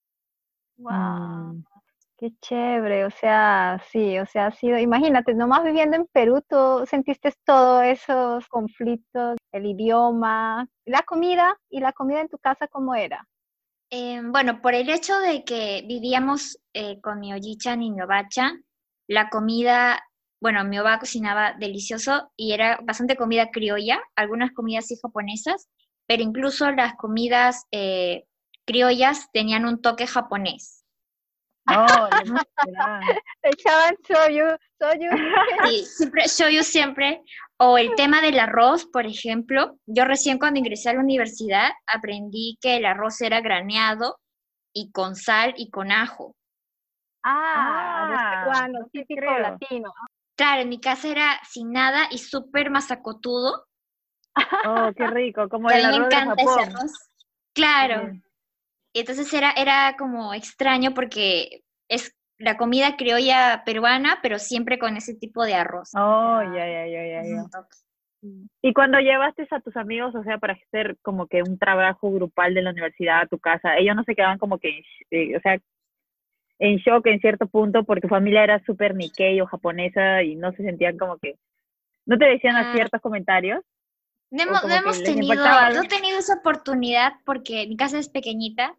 Wow. 0.77 1.53
Mm. 1.53 1.63
Qué 2.17 2.31
chévere, 2.41 3.03
o 3.05 3.11
sea, 3.11 3.81
sí, 3.91 4.17
o 4.19 4.25
sea, 4.25 4.47
ha 4.47 4.51
sido, 4.51 4.77
imagínate, 4.79 5.33
nomás 5.33 5.65
viviendo 5.65 5.97
en 5.97 6.05
Perú, 6.07 6.41
tú 6.47 6.85
sentiste 6.89 7.33
todos 7.43 7.83
esos 7.83 8.47
conflictos, 8.47 9.35
el 9.51 9.65
idioma, 9.65 10.65
la 10.85 11.01
comida, 11.01 11.57
y 11.69 11.81
la 11.81 11.91
comida 11.91 12.21
en 12.21 12.29
tu 12.29 12.37
casa, 12.37 12.69
¿cómo 12.69 12.95
era? 12.95 13.27
Eh, 13.91 14.21
bueno, 14.23 14.61
por 14.61 14.73
el 14.73 14.89
hecho 14.89 15.19
de 15.19 15.43
que 15.43 15.83
vivíamos 15.87 16.57
eh, 16.73 17.01
con 17.01 17.19
mi 17.19 17.33
Oji-chan 17.33 17.83
y 17.83 17.91
mi 17.91 18.01
Oba-chan, 18.01 18.63
la 19.07 19.29
comida, 19.29 20.01
bueno, 20.41 20.63
mi 20.63 20.79
Oba 20.79 20.99
cocinaba 20.99 21.53
delicioso 21.59 22.31
y 22.37 22.53
era 22.53 22.79
bastante 22.83 23.17
comida 23.17 23.51
criolla, 23.51 24.01
algunas 24.15 24.51
comidas 24.53 24.87
sí 24.87 24.95
japonesas, 25.01 25.67
pero 26.07 26.23
incluso 26.23 26.71
las 26.71 26.95
comidas 26.95 27.65
eh, 27.71 28.23
criollas 28.65 29.29
tenían 29.31 29.65
un 29.65 29.81
toque 29.81 30.07
japonés. 30.07 30.81
Oh, 31.67 32.07
emocionaba. 32.07 33.01
Te 33.41 33.49
echaban 33.49 33.95
soyu, 34.07 34.45
soyu. 34.79 35.09
Sí, 35.63 35.83
siempre, 35.85 36.23
shoyu 36.27 36.61
siempre. 36.63 37.23
O 37.57 37.79
el 37.79 37.95
tema 37.95 38.21
del 38.21 38.37
arroz, 38.39 38.85
por 38.85 39.07
ejemplo. 39.07 39.75
Yo 39.87 40.05
recién 40.05 40.37
cuando 40.37 40.59
ingresé 40.59 40.89
a 40.89 40.93
la 40.93 40.99
universidad 40.99 41.69
aprendí 41.87 42.59
que 42.61 42.77
el 42.77 42.85
arroz 42.85 43.19
era 43.21 43.41
graneado 43.41 44.19
y 44.73 44.91
con 44.91 45.15
sal 45.15 45.55
y 45.57 45.71
con 45.71 45.91
ajo. 45.91 46.35
Ah, 47.23 48.09
los 48.11 48.19
Ah, 48.19 48.29
peruanos, 48.41 48.81
no 48.81 48.85
te 48.91 48.99
típico 48.99 49.21
creo. 49.21 49.39
latino. 49.39 49.91
Claro, 50.37 50.61
en 50.61 50.69
mi 50.69 50.79
casa 50.79 51.07
era 51.07 51.39
sin 51.49 51.71
nada 51.71 52.07
y 52.11 52.19
súper 52.19 52.69
masacotudo. 52.69 53.65
Oh, 54.67 54.91
qué 54.95 55.07
rico, 55.07 55.49
como 55.49 55.71
el 55.71 55.77
mí 55.77 55.81
me 55.81 55.95
arroz 55.95 56.09
de 56.09 56.15
encanta 56.15 56.41
ese 56.43 56.61
arroz. 56.61 56.91
Claro. 57.53 58.11
Y 58.95 59.01
entonces 59.01 59.31
era, 59.33 59.51
era 59.51 59.97
como 59.97 60.33
extraño 60.33 60.93
porque 60.93 61.63
es 61.89 62.15
la 62.37 62.55
comida 62.55 62.95
criolla 62.95 63.63
peruana, 63.65 64.19
pero 64.21 64.39
siempre 64.39 64.79
con 64.79 64.95
ese 64.95 65.13
tipo 65.15 65.43
de 65.43 65.53
arroz. 65.53 65.91
Oh, 65.95 66.41
ya, 66.41 66.65
ya, 66.65 66.87
ya, 66.87 67.05
ya, 67.05 67.23
ya. 67.25 67.43
Y 68.61 68.71
cuando 68.71 68.97
llevaste 68.99 69.45
a 69.51 69.59
tus 69.59 69.75
amigos, 69.75 70.15
o 70.15 70.23
sea, 70.23 70.37
para 70.37 70.53
hacer 70.53 70.95
como 71.01 71.27
que 71.27 71.41
un 71.41 71.59
trabajo 71.59 72.09
grupal 72.09 72.53
de 72.53 72.61
la 72.61 72.69
universidad 72.69 73.19
a 73.19 73.27
tu 73.27 73.37
casa, 73.37 73.75
ellos 73.77 73.97
no 73.97 74.05
se 74.05 74.15
quedaban 74.15 74.37
como 74.37 74.59
que, 74.59 74.81
eh, 75.11 75.35
o 75.35 75.41
sea, 75.41 75.59
en 76.59 76.77
shock 76.77 77.05
en 77.07 77.19
cierto 77.19 77.47
punto 77.47 77.83
porque 77.83 78.03
tu 78.03 78.07
familia 78.07 78.45
era 78.45 78.63
súper 78.63 78.95
Nikkei 78.95 79.41
o 79.41 79.45
japonesa 79.45 80.23
y 80.23 80.37
no 80.37 80.53
se 80.53 80.63
sentían 80.63 80.97
como 80.97 81.17
que, 81.17 81.35
no 82.05 82.17
te 82.17 82.23
decían 82.23 82.55
Ah. 82.55 82.71
ciertos 82.73 83.01
comentarios. 83.01 83.61
No 84.31 84.43
hemos, 84.43 84.63
no 84.63 85.03
tenido, 85.03 85.35
no 85.73 85.83
he 85.83 85.87
tenido 85.89 86.17
esa 86.17 86.35
oportunidad 86.35 87.11
porque 87.25 87.67
mi 87.67 87.75
casa 87.75 87.99
es 87.99 88.07
pequeñita 88.07 88.73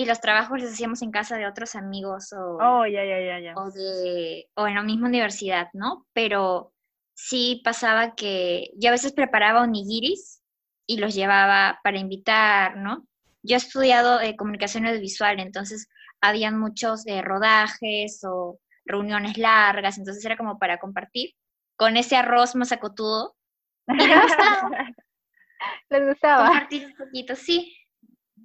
y 0.00 0.04
los 0.04 0.20
trabajos 0.20 0.60
los 0.62 0.70
hacíamos 0.70 1.02
en 1.02 1.10
casa 1.10 1.36
de 1.36 1.46
otros 1.48 1.74
amigos 1.74 2.32
o, 2.32 2.58
Oh, 2.60 2.86
ya, 2.86 3.04
ya, 3.04 3.18
ya, 3.20 3.40
ya. 3.40 3.54
o 3.56 3.68
de 3.72 4.48
o 4.54 4.68
en 4.68 4.76
la 4.76 4.82
misma 4.84 5.08
universidad, 5.08 5.70
¿no? 5.72 6.06
Pero 6.12 6.72
sí 7.14 7.60
pasaba 7.64 8.14
que 8.14 8.70
yo 8.76 8.90
a 8.90 8.92
veces 8.92 9.12
preparaba 9.12 9.62
onigiris 9.62 10.40
y 10.86 10.98
los 10.98 11.16
llevaba 11.16 11.80
para 11.82 11.98
invitar, 11.98 12.76
¿no? 12.76 13.08
Yo 13.42 13.56
he 13.56 13.58
estudiado 13.58 14.20
eh, 14.20 14.36
comunicación 14.36 14.86
audiovisual, 14.86 15.40
entonces 15.40 15.88
habían 16.20 16.60
muchos 16.60 17.04
eh, 17.08 17.20
rodajes 17.20 18.22
o 18.24 18.60
reuniones 18.84 19.36
largas, 19.36 19.98
entonces 19.98 20.24
era 20.24 20.36
como 20.36 20.60
para 20.60 20.78
compartir 20.78 21.34
con 21.76 21.96
ese 21.96 22.14
arroz 22.14 22.54
masacotudo. 22.54 23.34
Me 23.88 24.04
gustaba 24.22 24.70
¿Les 25.90 26.06
gustaba? 26.06 26.46
compartir 26.50 26.86
un 26.86 26.94
poquito, 26.94 27.34
sí. 27.34 27.76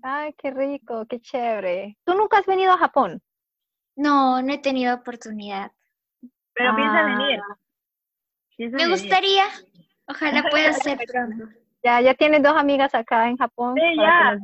Ay, 0.06 0.34
qué 0.34 0.52
rico, 0.52 1.06
qué 1.08 1.22
chévere. 1.22 1.98
¿Tú 2.04 2.14
nunca 2.14 2.38
has 2.38 2.46
venido 2.46 2.74
a 2.74 2.78
Japón? 2.78 3.22
No, 3.96 4.42
no 4.42 4.54
he 4.54 4.58
tenido 4.58 4.94
oportunidad. 4.96 5.72
Pero 6.54 6.76
piensa 6.76 7.00
Ah, 7.00 7.06
venir. 7.06 7.40
piensa 8.58 8.78
Me 8.78 8.84
venir. 8.84 9.00
gustaría, 9.00 9.46
ojalá 10.08 10.44
pueda 10.52 10.74
ser 10.74 10.98
pronto. 11.08 11.46
Ya, 11.84 12.02
ya 12.02 12.14
tienes 12.16 12.44
dos 12.44 12.54
amigas 12.56 12.94
acá 12.94 13.30
en 13.30 13.38
Japón 13.38 13.76
Sí, 13.76 13.96
para 13.96 14.34
ya. 14.34 14.40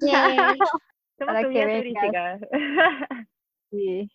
que 1.18 1.24
para 1.26 1.40
que 1.42 1.66
vengas. 1.66 2.40
Sí. 3.70 4.10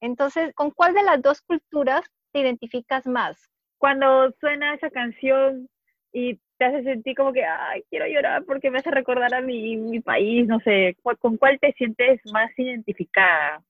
Entonces, 0.00 0.52
¿con 0.54 0.70
cuál 0.72 0.94
de 0.94 1.02
las 1.04 1.20
dos 1.22 1.40
culturas 1.42 2.04
te 2.32 2.40
identificas 2.40 3.06
más? 3.06 3.48
Cuando 3.78 4.32
suena 4.40 4.74
esa 4.74 4.90
canción 4.90 5.68
y 6.12 6.40
te 6.58 6.64
hace 6.66 6.82
sentir 6.84 7.16
como 7.16 7.32
que, 7.32 7.44
ay, 7.44 7.84
quiero 7.90 8.06
llorar 8.06 8.44
porque 8.44 8.70
me 8.70 8.78
hace 8.80 8.90
recordar 8.90 9.34
a 9.34 9.40
mi, 9.42 9.76
mi 9.76 10.00
país, 10.00 10.46
no 10.48 10.60
sé, 10.60 10.96
¿cu- 11.02 11.16
¿con 11.18 11.36
cuál 11.38 11.58
te 11.60 11.72
sientes 11.74 12.20
más 12.32 12.50
identificada? 12.58 13.62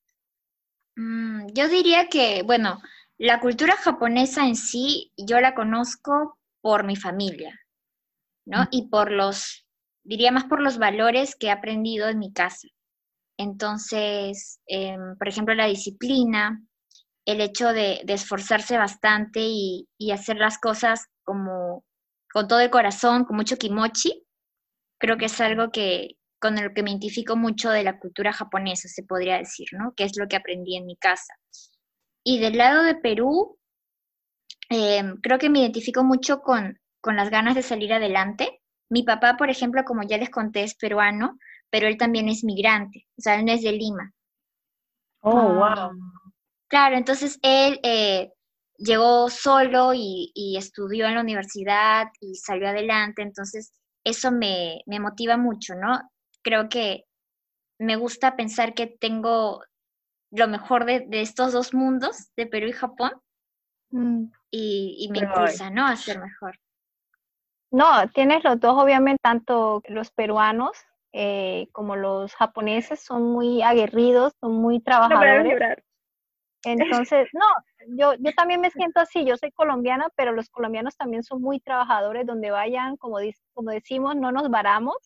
Mm, 0.97 1.47
yo 1.55 1.69
diría 1.69 2.09
que, 2.09 2.43
bueno, 2.45 2.81
la 3.19 3.41
cultura 3.41 3.77
japonesa 3.77 4.47
en 4.47 4.57
sí, 4.57 5.13
yo 5.17 5.41
la 5.41 5.55
conozco 5.55 6.39
por 6.61 6.85
mi 6.85 6.97
familia, 6.97 7.59
¿no? 8.47 8.69
Y 8.73 8.89
por 8.89 9.13
los, 9.13 9.67
diría 10.05 10.33
más 10.33 10.45
por 10.47 10.61
los 10.63 10.79
valores 10.79 11.37
que 11.37 11.49
he 11.49 11.51
aprendido 11.53 12.09
en 12.09 12.19
mi 12.19 12.33
casa. 12.33 12.69
Entonces, 13.39 14.61
em, 14.67 15.17
por 15.19 15.29
ejemplo, 15.29 15.55
la 15.55 15.67
disciplina, 15.67 16.63
el 17.27 17.41
hecho 17.43 17.69
de, 17.73 18.03
de 18.05 18.15
esforzarse 18.15 18.79
bastante 18.79 19.41
y, 19.43 19.89
y 19.99 20.13
hacer 20.13 20.39
las 20.39 20.59
cosas 20.59 21.07
como 21.25 21.85
con 22.39 22.47
todo 22.47 22.61
el 22.61 22.71
corazón, 22.71 23.25
con 23.25 23.35
mucho 23.35 23.57
kimochi, 23.57 24.25
creo 25.01 25.17
que 25.17 25.25
es 25.25 25.41
algo 25.41 25.73
que 25.73 26.11
con 26.39 26.57
el 26.57 26.73
que 26.73 26.85
me 26.85 26.91
identifico 26.91 27.35
mucho 27.35 27.69
de 27.69 27.83
la 27.83 27.99
cultura 27.99 28.33
japonesa, 28.33 28.87
se 28.87 29.03
podría 29.03 29.39
decir, 29.39 29.67
¿no? 29.73 29.93
Que 29.97 30.05
es 30.05 30.17
lo 30.17 30.29
que 30.29 30.37
aprendí 30.37 30.77
en 30.77 30.87
mi 30.87 30.95
casa. 30.95 31.35
Y 32.23 32.39
del 32.39 32.57
lado 32.57 32.85
de 32.85 32.95
Perú, 32.95 33.59
em, 34.69 35.17
creo 35.21 35.41
que 35.41 35.51
me 35.51 35.59
identifico 35.59 36.05
mucho 36.05 36.41
con, 36.41 36.79
con 37.01 37.17
las 37.17 37.29
ganas 37.29 37.57
de 37.57 37.63
salir 37.63 37.93
adelante. 37.93 38.63
Mi 38.89 39.03
papá, 39.03 39.37
por 39.37 39.51
ejemplo, 39.51 39.83
como 39.83 40.05
ya 40.05 40.17
les 40.17 40.31
conté, 40.31 40.63
es 40.63 40.77
peruano, 40.77 41.41
pero 41.71 41.89
él 41.89 41.97
también 41.97 42.29
es 42.29 42.45
migrante, 42.45 43.09
o 43.19 43.21
sea, 43.21 43.35
él 43.35 43.47
no 43.47 43.51
es 43.51 43.63
de 43.63 43.73
Lima. 43.73 44.13
Oh, 45.23 45.37
Ah, 45.37 45.91
wow. 45.91 45.91
Claro, 46.69 46.97
entonces 46.97 47.41
él 47.43 47.81
eh, 47.83 48.31
llegó 48.79 49.29
solo 49.29 49.93
y, 49.95 50.33
y 50.35 50.57
estudió 50.57 51.07
en 51.07 51.17
la 51.17 51.21
universidad 51.21 52.09
y 52.21 52.37
salió 52.37 52.69
adelante, 52.69 53.23
entonces 53.23 53.73
eso 54.05 54.31
me, 54.31 54.81
me 54.87 55.01
motiva 55.01 55.37
mucho, 55.37 55.75
¿no? 55.75 56.01
Creo 56.43 56.69
que 56.69 57.05
me 57.79 57.97
gusta 57.97 58.37
pensar 58.37 58.75
que 58.75 58.87
tengo 58.87 59.63
lo 60.31 60.49
mejor 60.49 60.85
de, 60.85 61.01
de 61.01 61.21
estos 61.21 61.53
dos 61.53 61.75
mundos, 61.75 62.31
de 62.37 62.47
Perú 62.47 62.69
y 62.69 62.73
Japón, 62.73 63.13
mm. 63.91 64.25
y, 64.51 64.97
y 65.01 65.09
me 65.11 65.21
Ay. 65.21 65.25
impulsa, 65.27 65.71
¿no? 65.71 65.87
A 65.87 65.97
ser 65.97 66.21
mejor. 66.21 66.59
No, 67.71 68.09
tienes 68.15 68.43
los 68.45 68.59
dos, 68.61 68.83
obviamente, 68.83 69.21
tanto 69.23 69.83
los 69.89 70.11
peruanos 70.11 70.73
eh, 71.13 71.69
como 71.73 71.97
los 71.97 72.35
japoneses 72.35 73.01
son 73.01 73.25
muy 73.25 73.63
aguerridos, 73.63 74.33
son 74.41 74.55
muy 74.55 74.79
No 74.79 74.85
trabajadores. 74.85 75.53
llorar. 75.53 75.85
Entonces, 76.65 77.29
no, 77.33 77.47
yo, 77.87 78.15
yo 78.15 78.33
también 78.33 78.61
me 78.61 78.71
siento 78.71 79.01
así, 79.01 79.25
yo 79.25 79.37
soy 79.37 79.51
colombiana, 79.53 80.09
pero 80.17 80.33
los 80.33 80.49
colombianos 80.51 80.97
también 80.97 81.23
son 81.23 81.41
muy 81.41 81.61
trabajadores, 81.61 82.27
donde 82.27 82.51
vayan, 82.51 82.97
como, 82.97 83.19
como 83.55 83.71
decimos, 83.71 84.17
no 84.17 84.33
nos 84.33 84.51
varamos, 84.51 84.97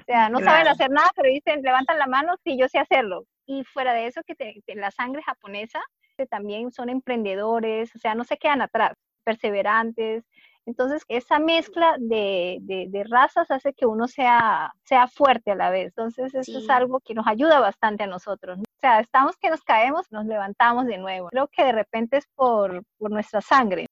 o 0.00 0.04
sea, 0.04 0.28
no 0.28 0.38
saben 0.44 0.66
hacer 0.72 0.90
nada, 0.90 1.08
pero 1.16 1.28
dicen, 1.32 1.62
levantan 1.62 1.98
la 1.98 2.06
mano, 2.06 2.34
sí, 2.44 2.58
yo 2.58 2.68
sé 2.68 2.78
hacerlo. 2.78 3.24
Y 3.46 3.64
fuera 3.64 3.94
de 3.94 4.06
eso, 4.08 4.22
que 4.26 4.34
te- 4.34 4.62
te- 4.66 4.74
la 4.74 4.90
sangre 4.90 5.22
japonesa, 5.22 5.80
que 6.16 6.26
también 6.26 6.72
son 6.72 6.88
emprendedores, 6.88 7.94
o 7.94 7.98
sea, 7.98 8.14
no 8.14 8.24
se 8.24 8.36
quedan 8.36 8.60
atrás, 8.62 8.92
perseverantes. 9.24 10.24
Entonces, 10.66 11.02
esa 11.08 11.38
mezcla 11.38 11.94
de, 11.98 12.58
de- 12.62 12.86
de 12.88 13.04
razas 13.04 13.50
hace 13.50 13.72
que 13.72 13.86
uno 13.86 14.08
sea, 14.08 14.72
sea 14.84 15.06
fuerte 15.06 15.52
a 15.52 15.54
la 15.54 15.70
vez. 15.70 15.86
Entonces, 15.88 16.34
eso 16.34 16.58
es 16.58 16.68
algo 16.70 17.00
que 17.00 17.14
nos 17.14 17.26
ayuda 17.28 17.60
bastante 17.60 18.02
a 18.04 18.08
nosotros. 18.08 18.58
O 18.76 18.80
sea, 18.80 19.00
estamos 19.00 19.36
que 19.38 19.50
nos 19.50 19.62
caemos, 19.62 20.06
nos 20.10 20.26
levantamos 20.26 20.86
de 20.86 20.98
nuevo. 20.98 21.28
Creo 21.28 21.48
que 21.48 21.64
de 21.64 21.72
repente 21.72 22.18
es 22.18 22.26
por, 22.34 22.82
por 22.98 23.10
nuestra 23.10 23.40
sangre. 23.40 23.86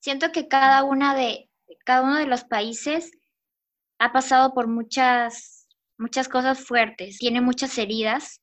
Siento 0.00 0.30
que 0.32 0.48
cada 0.48 0.84
una 0.84 1.14
de, 1.14 1.50
cada 1.84 2.02
uno 2.02 2.16
de 2.16 2.26
los 2.26 2.44
países 2.44 3.10
ha 3.98 4.12
pasado 4.12 4.54
por 4.54 4.68
muchas, 4.68 5.66
muchas 5.98 6.28
cosas 6.28 6.60
fuertes, 6.64 7.18
tiene 7.18 7.40
muchas 7.40 7.76
heridas 7.78 8.40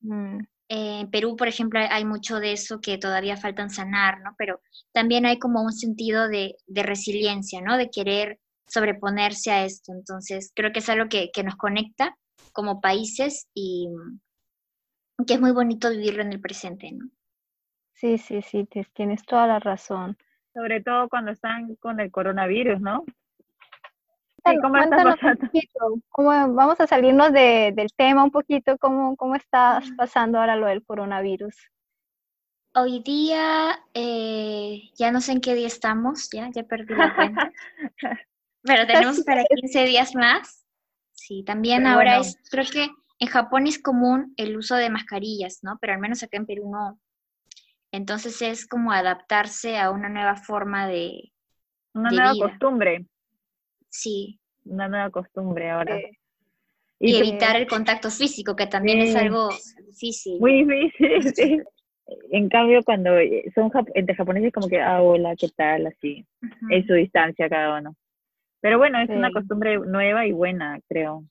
Mm, 0.00 0.40
Eh, 0.68 1.00
en 1.00 1.10
Perú, 1.10 1.36
por 1.36 1.46
ejemplo, 1.48 1.78
hay- 1.80 2.04
mucho 2.04 2.40
de 2.40 2.52
eso 2.52 2.80
que 2.80 2.98
todavía 2.98 3.36
faltan 3.36 3.70
sanar, 3.70 4.20
¿no? 4.22 4.34
Pero 4.36 4.60
también 4.92 5.24
hay 5.24 5.38
como 5.38 5.62
un 5.62 5.72
sentido 5.72 6.26
de, 6.28 6.56
de 6.66 6.82
resiliencia, 6.82 7.60
¿no? 7.60 7.76
De 7.78 7.88
querer 7.88 8.38
sobreponerse 8.66 9.52
a 9.52 9.64
esto. 9.64 9.92
Entonces, 9.92 10.50
creo 10.56 10.72
que 10.72 10.80
es 10.80 10.88
algo 10.88 11.08
que, 11.08 11.30
que 11.32 11.44
nos 11.44 11.54
conecta 11.56 12.16
como 12.52 12.80
países 12.80 13.46
y 13.54 13.88
que 15.24 15.34
es 15.34 15.40
muy 15.40 15.52
bonito 15.52 15.90
vivirlo 15.90 16.22
en 16.22 16.32
el 16.32 16.40
presente, 16.40 16.90
¿no? 16.92 17.08
Sí, 17.94 18.18
sí, 18.18 18.42
sí, 18.42 18.68
tienes 18.92 19.24
toda 19.24 19.46
la 19.46 19.58
razón. 19.58 20.18
Sobre 20.52 20.82
todo 20.82 21.08
cuando 21.08 21.30
están 21.30 21.76
con 21.76 22.00
el 22.00 22.10
coronavirus, 22.10 22.80
¿no? 22.80 23.04
¿cómo 24.62 24.76
está 24.76 24.96
cuéntanos 24.96 25.14
un 25.14 25.20
pasando? 25.20 25.46
poquito, 25.46 25.80
cómo- 26.10 26.54
vamos 26.54 26.80
a 26.80 26.86
salirnos 26.86 27.32
de- 27.32 27.72
del 27.74 27.88
tema 27.96 28.22
un 28.22 28.30
poquito, 28.30 28.76
¿cómo, 28.78 29.16
cómo 29.16 29.34
estás 29.34 29.90
pasando 29.96 30.38
ahora 30.38 30.54
lo 30.56 30.66
del 30.66 30.84
coronavirus? 30.84 31.56
Hoy 32.74 33.02
día, 33.02 33.76
eh, 33.94 34.82
ya 34.94 35.10
no 35.10 35.20
sé 35.20 35.32
en 35.32 35.40
qué 35.40 35.54
día 35.54 35.66
estamos, 35.66 36.28
ya, 36.30 36.50
ya 36.50 36.62
perdí 36.62 36.94
la 36.94 37.14
cuenta, 37.16 37.50
pero 38.62 38.86
tenemos 38.86 39.20
para 39.24 39.42
15 39.44 39.84
días 39.84 40.14
más. 40.14 40.64
Sí, 41.12 41.42
también 41.42 41.84
Pero 41.84 41.94
ahora 41.96 42.16
bueno. 42.18 42.20
es, 42.28 42.38
creo 42.50 42.64
que 42.70 42.88
en 43.18 43.28
Japón 43.28 43.66
es 43.66 43.80
común 43.80 44.34
el 44.36 44.56
uso 44.56 44.76
de 44.76 44.90
mascarillas, 44.90 45.60
¿no? 45.62 45.78
Pero 45.80 45.94
al 45.94 46.00
menos 46.00 46.22
acá 46.22 46.36
en 46.36 46.46
Perú 46.46 46.70
no. 46.70 46.98
Entonces 47.92 48.42
es 48.42 48.66
como 48.66 48.92
adaptarse 48.92 49.78
a 49.78 49.90
una 49.90 50.08
nueva 50.08 50.36
forma 50.36 50.86
de, 50.86 51.32
Una 51.94 52.10
de 52.10 52.16
nueva 52.16 52.32
vida. 52.32 52.48
costumbre, 52.48 53.06
sí, 53.88 54.38
una 54.64 54.88
nueva 54.88 55.10
costumbre 55.10 55.70
ahora. 55.70 55.98
Y, 56.98 57.16
evitar 57.16 57.56
el 57.56 57.66
contacto 57.66 58.10
físico, 58.10 58.56
que 58.56 58.66
también 58.66 58.98
es 59.00 59.14
algo 59.16 59.50
difícil. 59.86 60.40
Muy 60.40 60.64
difícil, 60.64 61.34
sí. 61.34 61.60
En 62.30 62.48
cambio, 62.48 62.84
cuando 62.84 63.18
eh, 63.18 63.50
son 63.52 63.68
jap- 63.68 63.90
entre 63.94 64.14
japoneses, 64.14 64.52
como 64.52 64.68
que, 64.68 64.80
ah, 64.80 65.02
hola, 65.02 65.34
¿qué 65.34 65.48
tal? 65.48 65.88
Así, 65.88 66.24
Ujú. 66.40 66.72
en 66.72 66.86
su 66.86 66.94
distancia 66.94 67.48
cada 67.48 67.78
uno. 67.80 67.96
Pero 68.60 68.78
bueno, 68.78 69.00
es 69.00 69.08
una 69.10 69.32
costumbre 69.32 69.76
nueva 69.78 70.24
y 70.24 70.30
buena, 70.30 70.78
creo. 70.88 71.24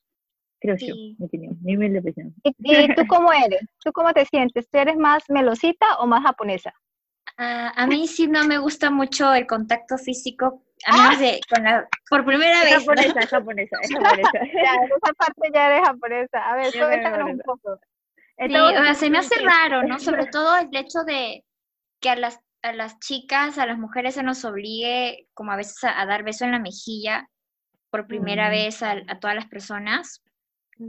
Creo 0.66 0.78
yo, 0.78 0.96
Sí. 0.96 1.16
mi 1.20 1.26
opinión, 1.26 1.58
mi 1.62 1.76
humilde 1.78 2.00
opinión. 2.00 2.34
¿Y, 2.44 2.54
y 2.60 2.88
tú 2.96 3.06
cómo 3.08 3.32
eres? 3.32 3.62
¿Tú 3.84 3.92
cómo 3.92 4.14
te 4.14 4.26
sientes? 4.26 4.68
¿Tú 4.70 4.78
eres 4.80 4.98
más 4.98 5.24
melosita 5.30 5.86
o 6.00 6.08
más 6.08 6.24
japonesa? 6.24 6.74
Ah, 7.38 7.72
a 7.76 7.88
mí 7.88 8.08
sí 8.08 8.28
no 8.28 8.46
me 8.46 8.58
gusta 8.58 8.90
mucho 8.90 9.34
el 9.34 9.46
contacto 9.46 9.98
físico, 9.98 10.64
a 10.86 10.98
menos 10.98 11.20
de 11.20 11.40
con 11.54 11.64
la, 11.64 11.88
por 12.10 12.24
primera 12.26 12.60
Es 12.64 12.64
vez. 12.64 12.74
¿no? 12.74 12.80
japonesa, 12.80 13.20
es 13.20 13.30
japonesa, 13.30 13.78
es 13.82 13.92
japonesa. 13.92 14.32
Ya, 14.64 14.74
esa 14.74 15.14
parte 15.14 15.52
ya 15.54 15.68
eres 15.68 15.88
japonesa. 15.88 16.50
A 16.52 16.56
ver, 16.56 16.74
Yo 16.74 16.88
cuéntanos 16.88 17.30
un 17.32 17.40
poco. 17.40 17.80
Sí, 18.38 18.54
o 18.56 18.70
sea, 18.84 18.94
se 18.96 19.10
me 19.10 19.18
hace 19.20 19.36
raro, 19.44 19.84
¿no? 19.84 20.00
Sobre 20.00 20.28
todo 20.28 20.58
el 20.58 20.70
hecho 20.76 21.04
de 21.06 21.44
que 22.02 22.10
a 22.10 22.16
las, 22.16 22.40
a 22.62 22.74
las 22.74 23.00
chicas, 23.00 23.58
a 23.58 23.66
las 23.66 23.78
mujeres 23.78 24.16
se 24.16 24.24
nos 24.24 24.44
obligue 24.46 25.28
como 25.34 25.52
a 25.52 25.56
veces 25.58 25.84
a, 25.84 26.00
a 26.02 26.06
dar 26.06 26.24
beso 26.24 26.46
en 26.46 26.52
la 26.52 26.60
mejilla 26.60 27.28
por 27.90 28.08
primera 28.08 28.48
Mm. 28.48 28.52
vez 28.52 28.84
a, 28.84 28.92
a 29.08 29.20
todas 29.20 29.36
las 29.36 29.48
personas, 29.48 30.22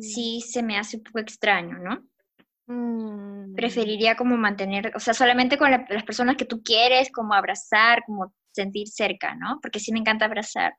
sí 0.01 0.41
se 0.41 0.63
me 0.63 0.79
hace 0.79 0.99
un 0.99 1.03
poco 1.05 1.19
extraño, 1.21 1.79
¿no? 1.79 2.03
Mm. 2.67 3.55
Preferiría 3.55 4.17
como 4.17 4.37
mantener, 4.37 4.93
o 4.95 5.01
sea, 5.01 5.15
solamente 5.15 5.57
con 5.57 5.71
la- 5.71 5.87
las 5.89 6.05
personas 6.05 6.37
que 6.37 6.45
tú 6.45 6.63
quieres, 6.63 7.11
como 7.13 7.35
abrazar, 7.35 8.03
como 8.05 8.35
sentir 8.53 8.89
cerca, 8.89 9.35
¿no? 9.35 9.59
Porque 9.63 9.79
sí 9.79 9.93
me 9.93 10.01
encanta 10.01 10.25
abrazar 10.25 10.75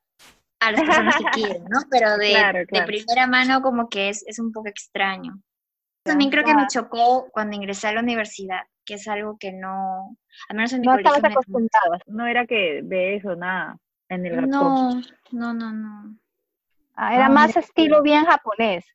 a 0.59 0.71
las 0.71 0.81
personas 0.81 1.15
que 1.17 1.25
quiero, 1.33 1.59
¿no? 1.69 1.79
Pero 1.91 2.17
de, 2.17 2.29
Claro, 2.29 2.59
de 2.59 2.81
primera 2.83 3.27
mano 3.27 3.61
como 3.61 3.87
que 3.89 4.09
es, 4.09 4.23
es 4.27 4.39
un 4.39 4.51
poco 4.51 4.67
extraño. 4.67 5.39
También 6.03 6.31
creo 6.31 6.45
que 6.45 6.55
me 6.55 6.67
chocó 6.67 7.27
cuando 7.31 7.55
ingresé 7.57 7.87
a 7.87 7.93
la 7.93 7.99
universidad, 8.01 8.61
que 8.85 8.93
es 8.93 9.07
algo 9.09 9.37
que 9.37 9.51
no, 9.51 10.17
al 10.47 10.55
menos 10.55 10.71
en 10.71 10.81
mi 10.81 10.87
No 10.87 10.95
estabas 10.95 11.23
acostumbrada. 11.23 11.99
No 12.07 12.25
era 12.25 12.45
que 12.47 12.81
de 12.83 13.15
eso, 13.15 13.35
nada, 13.35 13.77
en 14.07 14.25
el. 14.25 14.47
No, 14.49 15.01
no, 15.31 15.53
no, 15.53 15.71
no. 15.71 16.17
Ah, 16.95 17.13
era 17.13 17.29
más 17.29 17.55
estilo 17.57 18.01
bien 18.01 18.23
japonés. 18.25 18.85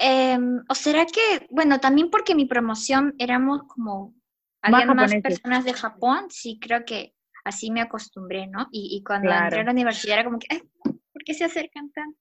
Em, 0.00 0.62
o 0.68 0.74
será 0.76 1.06
que, 1.06 1.46
bueno, 1.50 1.80
también 1.80 2.08
porque 2.08 2.36
mi 2.36 2.46
promoción 2.46 3.14
éramos 3.18 3.64
como, 3.64 4.14
había 4.62 4.86
más 4.86 5.12
personas 5.16 5.64
de 5.64 5.72
Japón, 5.72 6.26
sí 6.30 6.58
creo 6.60 6.84
que 6.84 7.14
así 7.44 7.72
me 7.72 7.80
acostumbré, 7.80 8.46
¿no? 8.46 8.68
Y, 8.70 8.96
y 8.96 9.02
cuando 9.02 9.30
entré 9.30 9.60
a 9.60 9.64
la 9.64 9.72
universidad 9.72 10.14
era 10.18 10.24
como 10.24 10.38
que, 10.38 10.46
ay, 10.50 10.62
¿por 10.84 11.24
qué 11.24 11.34
se 11.34 11.44
acercan 11.44 11.90
tanto? 11.90 12.16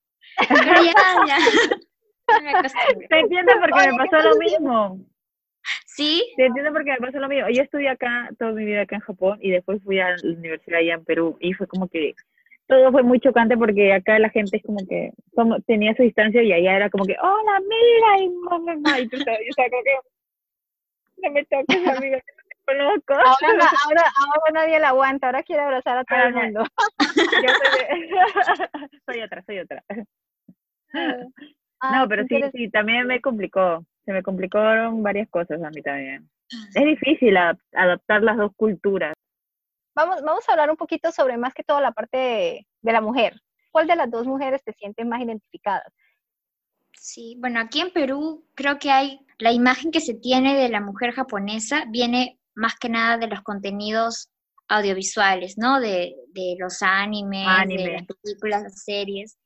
Pero 0.49 0.83
ya, 0.83 0.93
ya, 1.27 1.37
me. 2.43 3.07
Te 3.07 3.19
entiendo 3.19 3.53
porque 3.59 3.79
Oye, 3.79 3.91
me 3.91 4.03
¿qué 4.03 4.09
pasó 4.09 4.29
lo 4.29 4.37
mismo. 4.37 5.05
Sí, 5.85 6.23
Te 6.35 6.45
entiendo 6.45 6.71
porque 6.73 6.91
me 6.91 6.97
pasó 6.97 7.19
lo 7.19 7.27
mismo. 7.27 7.49
Yo 7.49 7.61
estudié 7.61 7.89
acá, 7.89 8.29
toda 8.39 8.53
mi 8.53 8.65
vida 8.65 8.81
acá 8.81 8.95
en 8.95 9.01
Japón, 9.01 9.37
y 9.41 9.51
después 9.51 9.83
fui 9.83 9.99
a 9.99 10.15
la 10.15 10.37
universidad 10.37 10.79
allá 10.79 10.95
en 10.95 11.05
Perú, 11.05 11.37
y 11.39 11.53
fue 11.53 11.67
como 11.67 11.87
que 11.87 12.15
todo 12.67 12.91
fue 12.91 13.03
muy 13.03 13.19
chocante 13.19 13.57
porque 13.57 13.93
acá 13.93 14.19
la 14.19 14.29
gente 14.29 14.57
es 14.57 14.63
como 14.63 14.79
que 14.87 15.11
como, 15.35 15.59
tenía 15.61 15.95
su 15.95 16.03
distancia 16.03 16.43
y 16.43 16.51
allá 16.51 16.75
era 16.75 16.89
como 16.89 17.05
que, 17.05 17.15
hola, 17.21 17.57
amiga, 17.57 18.23
y 18.23 18.29
mamá, 18.29 18.75
mamá", 18.75 18.99
y 18.99 19.07
tú 19.07 19.17
sabes, 19.19 19.39
yo 19.39 19.49
estaba 19.49 19.69
como 19.69 19.83
que, 19.83 19.95
no 21.17 21.31
me 21.31 21.45
toques, 21.45 21.67
amiga, 22.05 22.19
que 22.19 22.33
no 22.35 22.43
te 22.49 22.57
conozco. 22.65 23.13
Ahora, 23.13 23.25
ahora, 23.85 24.01
ahora 24.17 24.51
nadie 24.53 24.79
la 24.79 24.89
aguanta, 24.89 25.27
ahora 25.27 25.43
quiere 25.43 25.61
abrazar 25.63 25.97
a 25.97 26.03
todo 26.03 26.19
el 26.19 26.33
mundo. 26.33 26.63
Yo 27.43 27.49
soy, 29.05 29.21
otra, 29.21 29.41
soy 29.43 29.59
otra. 29.59 29.83
Ah, 30.93 31.99
No, 32.01 32.07
pero 32.07 32.23
sí, 32.27 32.41
sí, 32.53 32.69
también 32.69 33.05
me 33.07 33.21
complicó. 33.21 33.85
Se 34.05 34.11
me 34.13 34.23
complicaron 34.23 35.03
varias 35.03 35.29
cosas 35.29 35.61
a 35.61 35.69
mí 35.69 35.81
también. 35.81 36.29
Es 36.73 36.85
difícil 36.85 37.35
adap- 37.35 37.59
adaptar 37.73 38.23
las 38.23 38.37
dos 38.37 38.51
culturas. 38.55 39.13
Vamos, 39.97 40.21
vamos 40.21 40.47
a 40.47 40.51
hablar 40.51 40.69
un 40.69 40.77
poquito 40.77 41.11
sobre 41.11 41.37
más 41.37 41.55
que 41.55 41.63
todo 41.63 41.81
la 41.81 41.91
parte 41.91 42.17
de, 42.17 42.67
de 42.83 42.91
la 42.91 43.01
mujer. 43.01 43.41
¿Cuál 43.71 43.87
de 43.87 43.95
las 43.95 44.11
dos 44.11 44.27
mujeres 44.27 44.63
te 44.63 44.71
sientes 44.73 45.03
más 45.07 45.19
identificadas? 45.21 45.91
Sí, 46.93 47.35
bueno, 47.39 47.59
aquí 47.59 47.81
en 47.81 47.91
Perú 47.91 48.45
creo 48.53 48.77
que 48.77 48.91
hay 48.91 49.19
la 49.39 49.51
imagen 49.51 49.89
que 49.89 49.99
se 49.99 50.13
tiene 50.13 50.55
de 50.55 50.69
la 50.69 50.81
mujer 50.81 51.13
japonesa 51.13 51.85
viene 51.89 52.39
más 52.53 52.75
que 52.75 52.89
nada 52.89 53.17
de 53.17 53.25
los 53.27 53.41
contenidos 53.41 54.29
audiovisuales, 54.67 55.57
¿no? 55.57 55.79
De, 55.79 56.15
de 56.33 56.55
los 56.59 56.83
animes, 56.83 57.45
de 57.45 57.51
Anime. 57.51 57.91
las 57.93 58.05
películas, 58.21 58.63
las 58.63 58.83
series. 58.83 59.37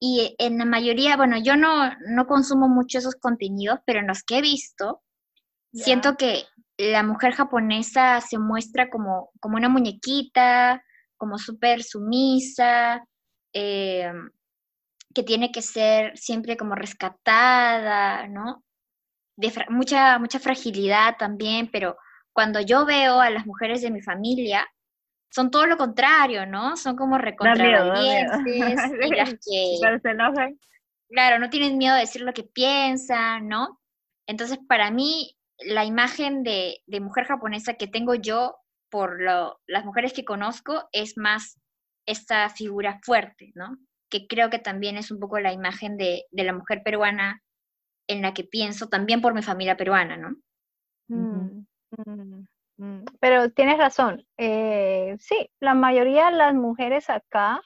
Y 0.00 0.34
en 0.38 0.58
la 0.58 0.64
mayoría, 0.64 1.16
bueno, 1.16 1.36
yo 1.40 1.54
no, 1.56 1.92
no 2.08 2.26
consumo 2.26 2.68
mucho 2.68 2.98
esos 2.98 3.14
contenidos, 3.14 3.78
pero 3.86 4.00
en 4.00 4.08
los 4.08 4.24
que 4.24 4.38
he 4.38 4.42
visto, 4.42 5.02
Ya. 5.72 5.84
siento 5.84 6.16
que 6.16 6.44
la 6.80 7.02
mujer 7.02 7.32
japonesa 7.32 8.20
se 8.20 8.38
muestra 8.38 8.88
como, 8.88 9.30
como 9.40 9.56
una 9.56 9.68
muñequita, 9.68 10.82
como 11.16 11.38
súper 11.38 11.82
sumisa, 11.82 13.04
eh, 13.52 14.10
que 15.14 15.22
tiene 15.22 15.52
que 15.52 15.62
ser 15.62 16.16
siempre 16.16 16.56
como 16.56 16.74
rescatada, 16.74 18.26
¿no? 18.28 18.64
De 19.36 19.52
mucha, 19.68 20.18
mucha 20.18 20.38
fragilidad 20.38 21.16
también, 21.18 21.68
pero 21.70 21.96
cuando 22.32 22.60
yo 22.60 22.86
veo 22.86 23.20
a 23.20 23.30
las 23.30 23.44
mujeres 23.46 23.82
de 23.82 23.90
mi 23.90 24.00
familia, 24.00 24.66
son 25.30 25.50
todo 25.50 25.66
lo 25.66 25.76
contrario, 25.76 26.46
¿no? 26.46 26.76
Son 26.76 26.96
como 26.96 27.18
recontra 27.18 27.64
miedo, 27.64 27.86
da 27.86 28.00
miedo. 28.00 28.30
valientes 28.30 29.06
y 29.06 29.10
las 29.14 29.30
que 29.34 29.76
Cuando 29.80 30.00
se 30.00 30.10
enojan, 30.10 30.58
claro, 31.08 31.38
no 31.38 31.50
tienen 31.50 31.78
miedo 31.78 31.94
de 31.94 32.00
decir 32.00 32.22
lo 32.22 32.32
que 32.32 32.44
piensan, 32.44 33.48
¿no? 33.48 33.80
Entonces, 34.26 34.58
para 34.68 34.90
mí, 34.90 35.36
la 35.66 35.84
imagen 35.84 36.42
de, 36.42 36.80
de 36.86 37.00
mujer 37.00 37.24
japonesa 37.26 37.74
que 37.74 37.86
tengo 37.86 38.14
yo 38.14 38.56
por 38.90 39.20
lo- 39.20 39.60
las 39.66 39.84
mujeres 39.84 40.12
que 40.12 40.24
conozco 40.24 40.88
es 40.92 41.16
más 41.16 41.58
esta 42.06 42.48
figura 42.50 42.98
fuerte, 43.02 43.52
¿no? 43.54 43.76
Que 44.08 44.26
creo 44.26 44.50
que 44.50 44.58
también 44.58 44.96
es 44.96 45.10
un 45.10 45.20
poco 45.20 45.38
la 45.38 45.52
imagen 45.52 45.96
de, 45.96 46.24
de 46.30 46.44
la 46.44 46.52
mujer 46.52 46.82
peruana 46.84 47.42
en 48.08 48.22
la 48.22 48.34
que 48.34 48.44
pienso 48.44 48.88
también 48.88 49.20
por 49.20 49.34
mi 49.34 49.42
familia 49.42 49.76
peruana, 49.76 50.16
¿no? 50.16 50.30
Mm, 51.08 51.64
mm, 51.96 52.44
mm. 52.78 53.04
Pero 53.20 53.50
tienes 53.50 53.78
razón. 53.78 54.24
eh, 54.36 55.16
sí, 55.18 55.50
la 55.60 55.74
mayoría 55.74 56.26
de 56.30 56.36
las 56.36 56.54
mujeres 56.54 57.08
acá 57.10 57.60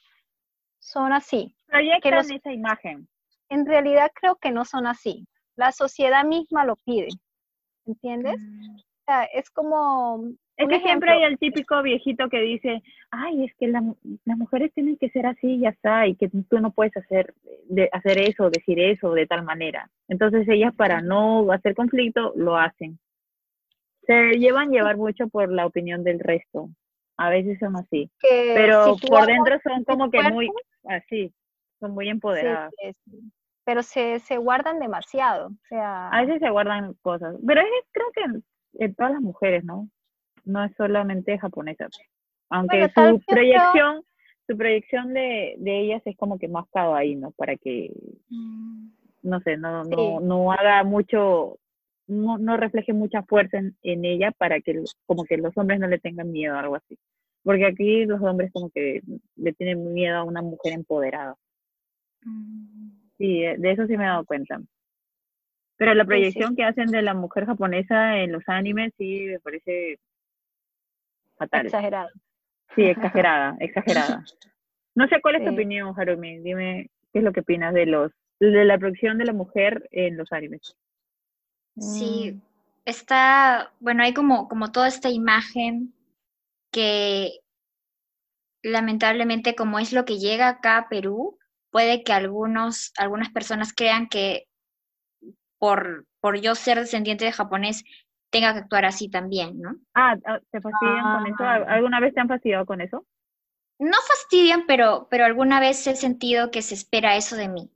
son 0.78 1.12
así. 1.12 1.56
proyectan 1.66 2.14
los- 2.14 2.30
esa 2.30 2.52
imagen. 2.52 3.08
En 3.48 3.66
realidad 3.66 4.10
creo 4.14 4.36
que 4.36 4.50
no 4.50 4.64
son 4.64 4.86
así. 4.86 5.26
La 5.56 5.72
sociedad 5.72 6.24
misma 6.24 6.64
lo 6.64 6.76
pide. 6.76 7.08
¿Entiendes? 7.86 8.40
Mm. 8.40 8.76
O 8.76 9.04
sea, 9.06 9.24
es 9.24 9.50
como 9.50 10.30
Es 10.56 10.66
que 10.66 10.80
siempre 10.80 11.10
hay 11.12 11.24
el 11.24 11.38
típico 11.38 11.82
viejito 11.82 12.30
que 12.30 12.40
dice, 12.40 12.82
ay, 13.10 13.44
es 13.44 13.54
que 13.56 13.68
la 13.68 13.82
las 14.24 14.38
mujeres 14.38 14.72
tienen 14.72 14.96
que 14.96 15.10
ser 15.10 15.26
así 15.26 15.46
y 15.46 15.60
ya 15.60 15.68
está, 15.70 16.06
y 16.06 16.14
que 16.14 16.28
tú 16.28 16.58
no 16.58 16.70
puedes 16.70 16.96
hacer, 16.96 17.34
de, 17.68 17.90
hacer 17.92 18.18
eso, 18.18 18.48
decir 18.48 18.80
eso 18.80 19.12
de 19.12 19.26
tal 19.26 19.42
manera. 19.42 19.90
Entonces 20.08 20.48
ellas 20.48 20.74
para 20.74 21.02
no 21.02 21.52
hacer 21.52 21.74
conflicto 21.74 22.32
lo 22.34 22.56
hacen. 22.56 22.98
Se 24.06 24.38
llevan 24.38 24.70
llevar 24.70 24.96
mucho 24.96 25.28
por 25.28 25.52
la 25.52 25.66
opinión 25.66 26.02
del 26.02 26.20
resto. 26.20 26.70
A 27.18 27.28
veces 27.28 27.58
son 27.58 27.76
así. 27.76 28.10
que 28.20 28.52
Pero 28.54 28.94
si 28.96 29.06
por 29.06 29.26
dentro 29.26 29.58
son 29.62 29.84
como 29.84 30.10
que 30.10 30.22
muy 30.22 30.50
así, 30.84 31.32
son 31.78 31.92
muy 31.92 32.06
sí, 32.06 32.10
empoderadas. 32.10 32.72
sí, 32.80 32.92
sí. 33.04 33.32
Pero 33.64 33.82
se, 33.82 34.18
se 34.20 34.36
guardan 34.36 34.78
demasiado. 34.78 35.48
O 35.48 35.66
sea, 35.68 36.08
A 36.08 36.22
veces 36.24 36.40
se 36.40 36.50
guardan 36.50 36.94
cosas, 37.02 37.36
pero 37.46 37.60
es, 37.62 37.66
creo 37.92 38.06
que 38.12 38.20
en, 38.22 38.44
en 38.74 38.94
todas 38.94 39.12
las 39.12 39.22
mujeres, 39.22 39.64
¿no? 39.64 39.88
No 40.44 40.62
es 40.64 40.72
solamente 40.76 41.38
japonesas. 41.38 41.90
Aunque 42.50 42.76
Bueno, 42.76 42.88
su 42.88 42.92
creo- 42.94 43.20
proyección, 43.26 44.02
su 44.46 44.56
proyección 44.58 45.14
de, 45.14 45.54
de 45.58 45.80
ellas 45.80 46.02
es 46.04 46.16
como 46.16 46.38
que 46.38 46.48
más 46.48 46.66
ahí, 46.74 47.16
¿no? 47.16 47.30
Para 47.32 47.56
que, 47.56 47.90
Mm. 48.28 48.88
no 49.22 49.40
sé, 49.40 49.56
no, 49.56 49.84
Sí. 49.84 49.90
no, 49.96 50.20
no 50.20 50.52
haga 50.52 50.84
mucho, 50.84 51.58
no, 52.06 52.36
no 52.36 52.58
refleje 52.58 52.92
mucha 52.92 53.22
fuerza 53.22 53.56
en, 53.56 53.74
en 53.82 54.04
ella 54.04 54.30
para 54.32 54.60
que 54.60 54.78
como 55.06 55.24
que 55.24 55.38
los 55.38 55.56
hombres 55.56 55.80
no 55.80 55.86
le 55.88 55.98
tengan 55.98 56.30
miedo 56.30 56.54
o 56.54 56.58
algo 56.58 56.76
así. 56.76 56.98
Porque 57.42 57.64
aquí 57.66 58.04
los 58.04 58.20
hombres 58.20 58.50
como 58.52 58.68
que 58.68 59.00
le 59.36 59.52
tienen 59.54 59.94
miedo 59.94 60.18
a 60.18 60.24
una 60.24 60.42
mujer 60.42 60.74
empoderada. 60.74 61.34
Mm. 62.22 63.03
Sí, 63.18 63.40
de 63.40 63.56
de 63.58 63.70
eso 63.72 63.86
sí 63.86 63.96
me 63.96 64.04
he 64.04 64.08
dado 64.08 64.24
cuenta. 64.24 64.60
Pero 65.76 65.94
la 65.94 66.04
Sí, 66.04 66.08
sí, 66.08 66.16
proyección 66.16 66.56
que 66.56 66.64
hacen 66.64 66.86
de 66.86 67.02
la 67.02 67.14
mujer 67.14 67.46
japonesa 67.46 68.18
en 68.18 68.32
los 68.32 68.42
animes 68.48 68.92
sí 68.96 69.26
me 69.26 69.40
parece 69.40 69.98
fatal. 71.36 71.66
exagerado. 71.66 72.08
Sí, 72.74 72.82
exagerada, 72.84 73.56
exagerada. 73.60 74.24
No 74.96 75.08
sé 75.08 75.20
cuál 75.20 75.34
es 75.34 75.44
tu 75.44 75.50
opinión, 75.50 75.92
Harumi. 75.98 76.38
Dime 76.38 76.88
qué 77.12 77.18
es 77.18 77.24
lo 77.24 77.32
que 77.32 77.40
opinas 77.40 77.74
de 77.74 77.86
los 77.86 78.12
de 78.38 78.64
la 78.64 78.78
proyección 78.78 79.18
de 79.18 79.24
la 79.24 79.32
mujer 79.32 79.88
en 79.90 80.16
los 80.16 80.30
animes. 80.32 80.76
Sí, 81.76 82.40
está, 82.84 83.72
bueno, 83.80 84.04
hay 84.04 84.14
como, 84.14 84.48
como 84.48 84.70
toda 84.70 84.86
esta 84.86 85.10
imagen 85.10 85.92
que 86.70 87.40
lamentablemente 88.62 89.54
como 89.54 89.78
es 89.78 89.92
lo 89.92 90.04
que 90.04 90.18
llega 90.18 90.48
acá 90.48 90.78
a 90.78 90.88
Perú, 90.88 91.38
puede 91.74 92.04
que 92.04 92.12
algunos, 92.12 92.92
algunas 92.98 93.30
personas 93.30 93.72
crean 93.74 94.08
que 94.08 94.46
por, 95.58 96.06
por 96.20 96.40
yo 96.40 96.54
ser 96.54 96.78
descendiente 96.78 97.24
de 97.24 97.32
japonés 97.32 97.82
tenga 98.30 98.52
que 98.52 98.60
actuar 98.60 98.84
así 98.84 99.08
también, 99.10 99.60
¿no? 99.60 99.74
Ah, 99.92 100.14
ah, 100.24 100.38
¿te 100.52 100.60
fastidian 100.60 101.02
con 101.02 101.26
eso? 101.26 101.42
¿Al- 101.42 101.64
Ah. 101.64 101.74
¿Alguna 101.74 101.98
vez 101.98 102.14
te 102.14 102.20
han 102.20 102.28
fastidiado 102.28 102.64
con 102.64 102.80
eso? 102.80 103.04
No 103.80 103.96
fastidian, 104.06 104.66
pero, 104.68 105.08
pero 105.10 105.24
alguna 105.24 105.58
vez 105.58 105.84
he 105.88 105.96
sentido 105.96 106.52
que 106.52 106.62
se 106.62 106.74
espera 106.74 107.16
eso 107.16 107.34
de 107.34 107.48
mí. 107.48 107.68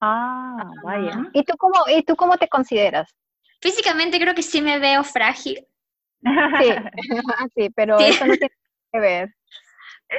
Ah, 0.00 0.68
vaya. 0.82 1.30
¿Y 1.32 1.44
tú 1.44 1.56
cómo, 1.56 1.76
y 1.86 2.02
tú 2.02 2.16
cómo 2.16 2.38
te 2.38 2.48
consideras? 2.48 3.14
Físicamente 3.60 4.18
creo 4.18 4.34
que 4.34 4.42
sí 4.42 4.60
me 4.60 4.80
veo 4.80 5.04
frágil, 5.04 5.64
Sí, 6.20 6.24
sí, 7.54 7.70
pero 7.76 7.96
Sí. 8.00 8.06
eso 8.08 8.26
no 8.26 8.34
tiene 8.36 8.54
que 8.92 8.98
ver. 8.98 9.34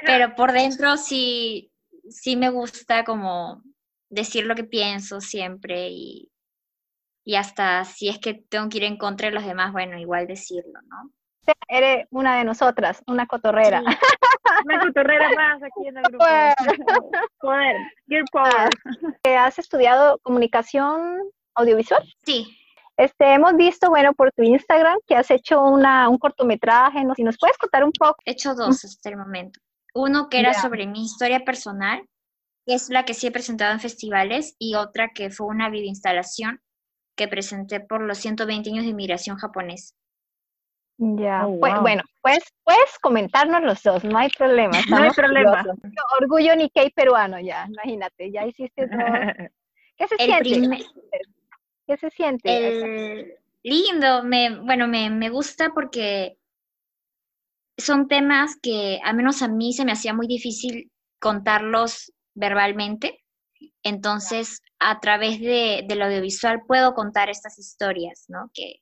pero 0.05 0.33
por 0.33 0.51
dentro 0.53 0.95
sí, 0.95 1.73
sí 2.09 2.35
me 2.35 2.49
gusta 2.49 3.03
como 3.03 3.61
decir 4.09 4.45
lo 4.45 4.55
que 4.55 4.63
pienso 4.63 5.21
siempre 5.21 5.89
y, 5.89 6.31
y 7.25 7.35
hasta 7.35 7.83
si 7.85 8.09
es 8.09 8.19
que 8.19 8.33
tengo 8.33 8.69
que 8.69 8.77
ir 8.77 8.83
en 8.85 8.97
contra 8.97 9.27
de 9.27 9.35
los 9.35 9.45
demás, 9.45 9.71
bueno, 9.71 9.97
igual 9.97 10.27
decirlo, 10.27 10.79
¿no? 10.87 11.11
Eres 11.67 12.05
una 12.11 12.37
de 12.37 12.43
nosotras, 12.43 13.01
una 13.07 13.25
cotorrera. 13.25 13.81
Una 14.65 14.79
cotorrera 14.79 15.29
más 15.35 15.61
aquí 15.61 15.87
en 15.87 15.97
el 15.97 16.03
grupo. 16.03 16.25
Poder, 17.39 17.75
Gear 18.07 18.23
Power. 18.31 18.69
Ah, 19.25 19.45
¿Has 19.45 19.59
estudiado 19.59 20.19
comunicación 20.23 21.19
audiovisual? 21.55 22.03
Sí. 22.25 22.47
Este, 22.97 23.33
hemos 23.33 23.55
visto, 23.55 23.89
bueno, 23.89 24.13
por 24.13 24.31
tu 24.31 24.43
Instagram 24.43 24.97
que 25.05 25.15
has 25.15 25.29
hecho 25.29 25.61
una, 25.61 26.09
un 26.09 26.17
cortometraje, 26.17 27.03
¿no? 27.03 27.13
Si 27.13 27.23
nos 27.23 27.37
puedes 27.37 27.57
contar 27.57 27.83
un 27.83 27.91
poco. 27.91 28.15
He 28.25 28.31
hecho 28.31 28.55
dos 28.55 28.83
hasta 28.83 29.09
el 29.09 29.17
momento. 29.17 29.59
Uno 29.97 30.29
que 30.29 30.39
era 30.39 30.53
sobre 30.53 30.85
mi 30.85 31.03
historia 31.03 31.43
personal, 31.43 32.07
que 32.67 32.75
es 32.75 32.89
la 32.89 33.03
que 33.03 33.15
sí 33.15 33.25
he 33.25 33.31
presentado 33.31 33.73
en 33.73 33.79
festivales, 33.79 34.55
y 34.59 34.75
otra 34.75 35.09
que 35.09 35.31
fue 35.31 35.47
una 35.47 35.69
videoinstalación 35.69 36.61
que 37.15 37.27
presenté 37.27 37.79
por 37.79 38.01
los 38.01 38.19
120 38.19 38.69
años 38.69 38.83
de 38.83 38.91
inmigración 38.91 39.37
japonesa. 39.37 39.95
Ya, 40.99 41.47
oh, 41.47 41.57
bueno, 41.79 42.03
pues 42.21 42.39
puedes 42.63 42.97
comentarnos 43.01 43.63
los 43.63 43.81
dos, 43.81 44.03
no 44.03 44.19
hay 44.19 44.29
problema. 44.29 44.71
No 44.89 44.97
hay 44.97 45.09
problema. 45.09 45.65
Orgullo 46.21 46.55
Nikkei 46.55 46.91
peruano, 46.91 47.39
ya, 47.39 47.65
imagínate, 47.67 48.31
ya 48.31 48.45
hiciste 48.45 48.87
todo. 48.87 49.49
¿Qué 49.97 50.07
se 50.07 50.15
siente? 50.17 50.85
¿Qué 51.87 51.97
se 51.97 52.09
siente? 52.11 53.39
lindo, 53.63 54.23
me, 54.23 54.59
bueno, 54.61 54.87
me, 54.87 55.09
me 55.09 55.29
gusta 55.29 55.71
porque 55.73 56.37
son 57.77 58.07
temas 58.07 58.57
que 58.61 58.99
al 59.03 59.15
menos 59.15 59.41
a 59.41 59.47
mí 59.47 59.73
se 59.73 59.85
me 59.85 59.91
hacía 59.91 60.13
muy 60.13 60.27
difícil 60.27 60.91
contarlos 61.19 62.11
verbalmente. 62.33 63.23
Entonces, 63.83 64.61
a 64.79 64.99
través 64.99 65.39
de, 65.39 65.85
del 65.87 66.01
audiovisual 66.01 66.63
puedo 66.67 66.93
contar 66.93 67.29
estas 67.29 67.57
historias, 67.57 68.25
¿no? 68.27 68.51
Que, 68.53 68.81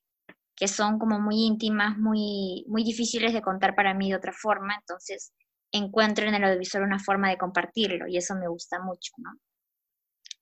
que 0.55 0.67
son 0.67 0.99
como 0.99 1.19
muy 1.19 1.45
íntimas, 1.45 1.97
muy, 1.97 2.65
muy 2.67 2.83
difíciles 2.83 3.33
de 3.33 3.41
contar 3.41 3.75
para 3.75 3.93
mí 3.93 4.09
de 4.09 4.15
otra 4.15 4.33
forma, 4.33 4.75
entonces 4.75 5.33
encuentro 5.71 6.25
en 6.25 6.35
el 6.35 6.43
audiovisual 6.43 6.83
una 6.83 6.99
forma 6.99 7.29
de 7.29 7.37
compartirlo 7.37 8.07
y 8.07 8.17
eso 8.17 8.35
me 8.35 8.47
gusta 8.47 8.79
mucho, 8.81 9.11
¿no? 9.17 9.31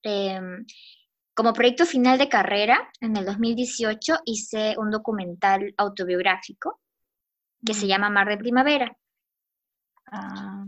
Em, 0.03 0.65
como 1.33 1.53
proyecto 1.53 1.85
final 1.85 2.19
de 2.19 2.29
carrera, 2.29 2.91
en 3.01 3.17
el 3.17 3.25
2018 3.25 4.19
hice 4.25 4.75
un 4.77 4.91
documental 4.91 5.73
autobiográfico 5.77 6.79
que 7.65 7.73
se 7.73 7.87
llama 7.87 8.09
Mar 8.09 8.27
de 8.27 8.37
Primavera. 8.37 8.95
Ah. 10.11 10.65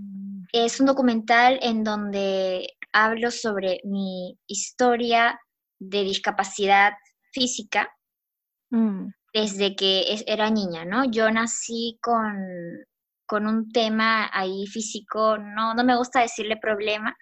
Es 0.51 0.79
un 0.79 0.86
documental 0.86 1.60
en 1.62 1.84
donde 1.84 2.69
hablo 2.93 3.31
sobre 3.31 3.81
mi 3.84 4.38
historia 4.47 5.39
de 5.79 6.03
discapacidad 6.03 6.93
física 7.31 7.89
mm 8.69 9.10
desde 9.36 9.75
que 9.75 10.23
era 10.27 10.49
niña, 10.49 10.86
¿no? 10.86 11.03
Yo 11.12 11.29
nací 11.29 11.99
con, 12.01 12.38
con 13.25 13.47
un 13.47 13.69
tema 13.69 14.29
ahí 14.31 14.65
físico, 14.65 15.38
no, 15.38 15.73
no 15.73 15.84
me 15.84 15.97
gusta 15.97 16.21
decirle 16.21 16.55
problema, 16.55 17.17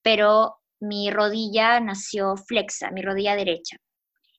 pero 0.00 0.58
mi 0.78 1.10
rodilla 1.10 1.80
nació 1.80 2.36
flexa, 2.36 2.92
mi 2.92 3.02
rodilla 3.02 3.34
derecha. 3.34 3.78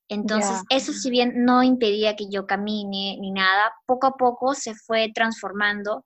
Entonces, 0.09 0.63
eso 0.69 0.93
si 0.93 1.09
bien 1.09 1.43
no 1.43 1.63
impedía 1.63 2.15
que 2.15 2.29
yo 2.29 2.47
camine 2.47 3.17
ni 3.19 3.31
nada, 3.31 3.73
poco 3.85 4.07
a 4.07 4.15
poco 4.15 4.53
se 4.53 4.73
fue 4.73 5.11
transformando 5.13 6.05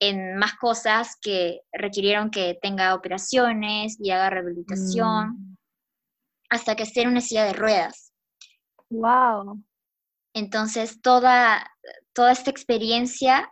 en 0.00 0.36
más 0.36 0.54
cosas 0.54 1.16
que 1.20 1.60
requirieron 1.72 2.30
que 2.30 2.58
tenga 2.60 2.94
operaciones 2.94 3.96
y 4.00 4.10
haga 4.10 4.30
rehabilitación, 4.30 5.28
mm. 5.28 5.56
hasta 6.50 6.74
que 6.74 6.82
esté 6.82 7.02
en 7.02 7.10
una 7.10 7.20
silla 7.20 7.44
de 7.44 7.52
ruedas. 7.52 8.12
Wow. 8.90 9.62
Entonces, 10.34 11.00
toda, 11.00 11.70
toda 12.12 12.32
esta 12.32 12.50
experiencia 12.50 13.50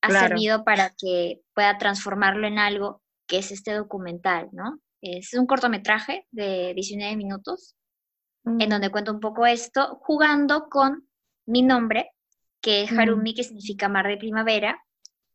ha 0.00 0.10
servido 0.10 0.64
para 0.64 0.94
que 0.96 1.40
pueda 1.54 1.76
transformarlo 1.78 2.46
en 2.46 2.58
algo 2.58 3.02
que 3.26 3.38
es 3.38 3.50
este 3.50 3.72
documental, 3.72 4.48
¿no? 4.52 4.78
Es 5.02 5.34
un 5.34 5.46
cortometraje 5.46 6.26
de 6.30 6.72
19 6.74 7.16
minutos 7.16 7.74
en 8.44 8.68
donde 8.68 8.88
mm. 8.88 8.92
cuento 8.92 9.12
un 9.12 9.20
poco 9.20 9.46
esto, 9.46 9.98
jugando 10.02 10.68
con 10.68 11.08
mi 11.46 11.62
nombre, 11.62 12.10
que 12.60 12.82
es 12.82 12.92
Harumi, 12.92 13.32
mm. 13.32 13.34
que 13.34 13.44
significa 13.44 13.88
mar 13.88 14.06
de 14.06 14.16
primavera, 14.16 14.82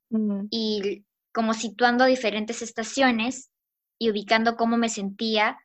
mm. 0.10 0.48
y 0.50 1.06
como 1.34 1.54
situando 1.54 2.06
diferentes 2.06 2.62
estaciones 2.62 3.52
y 4.00 4.10
ubicando 4.12 4.56
cómo 4.56 4.78
me 4.78 4.90
sentía 4.90 5.58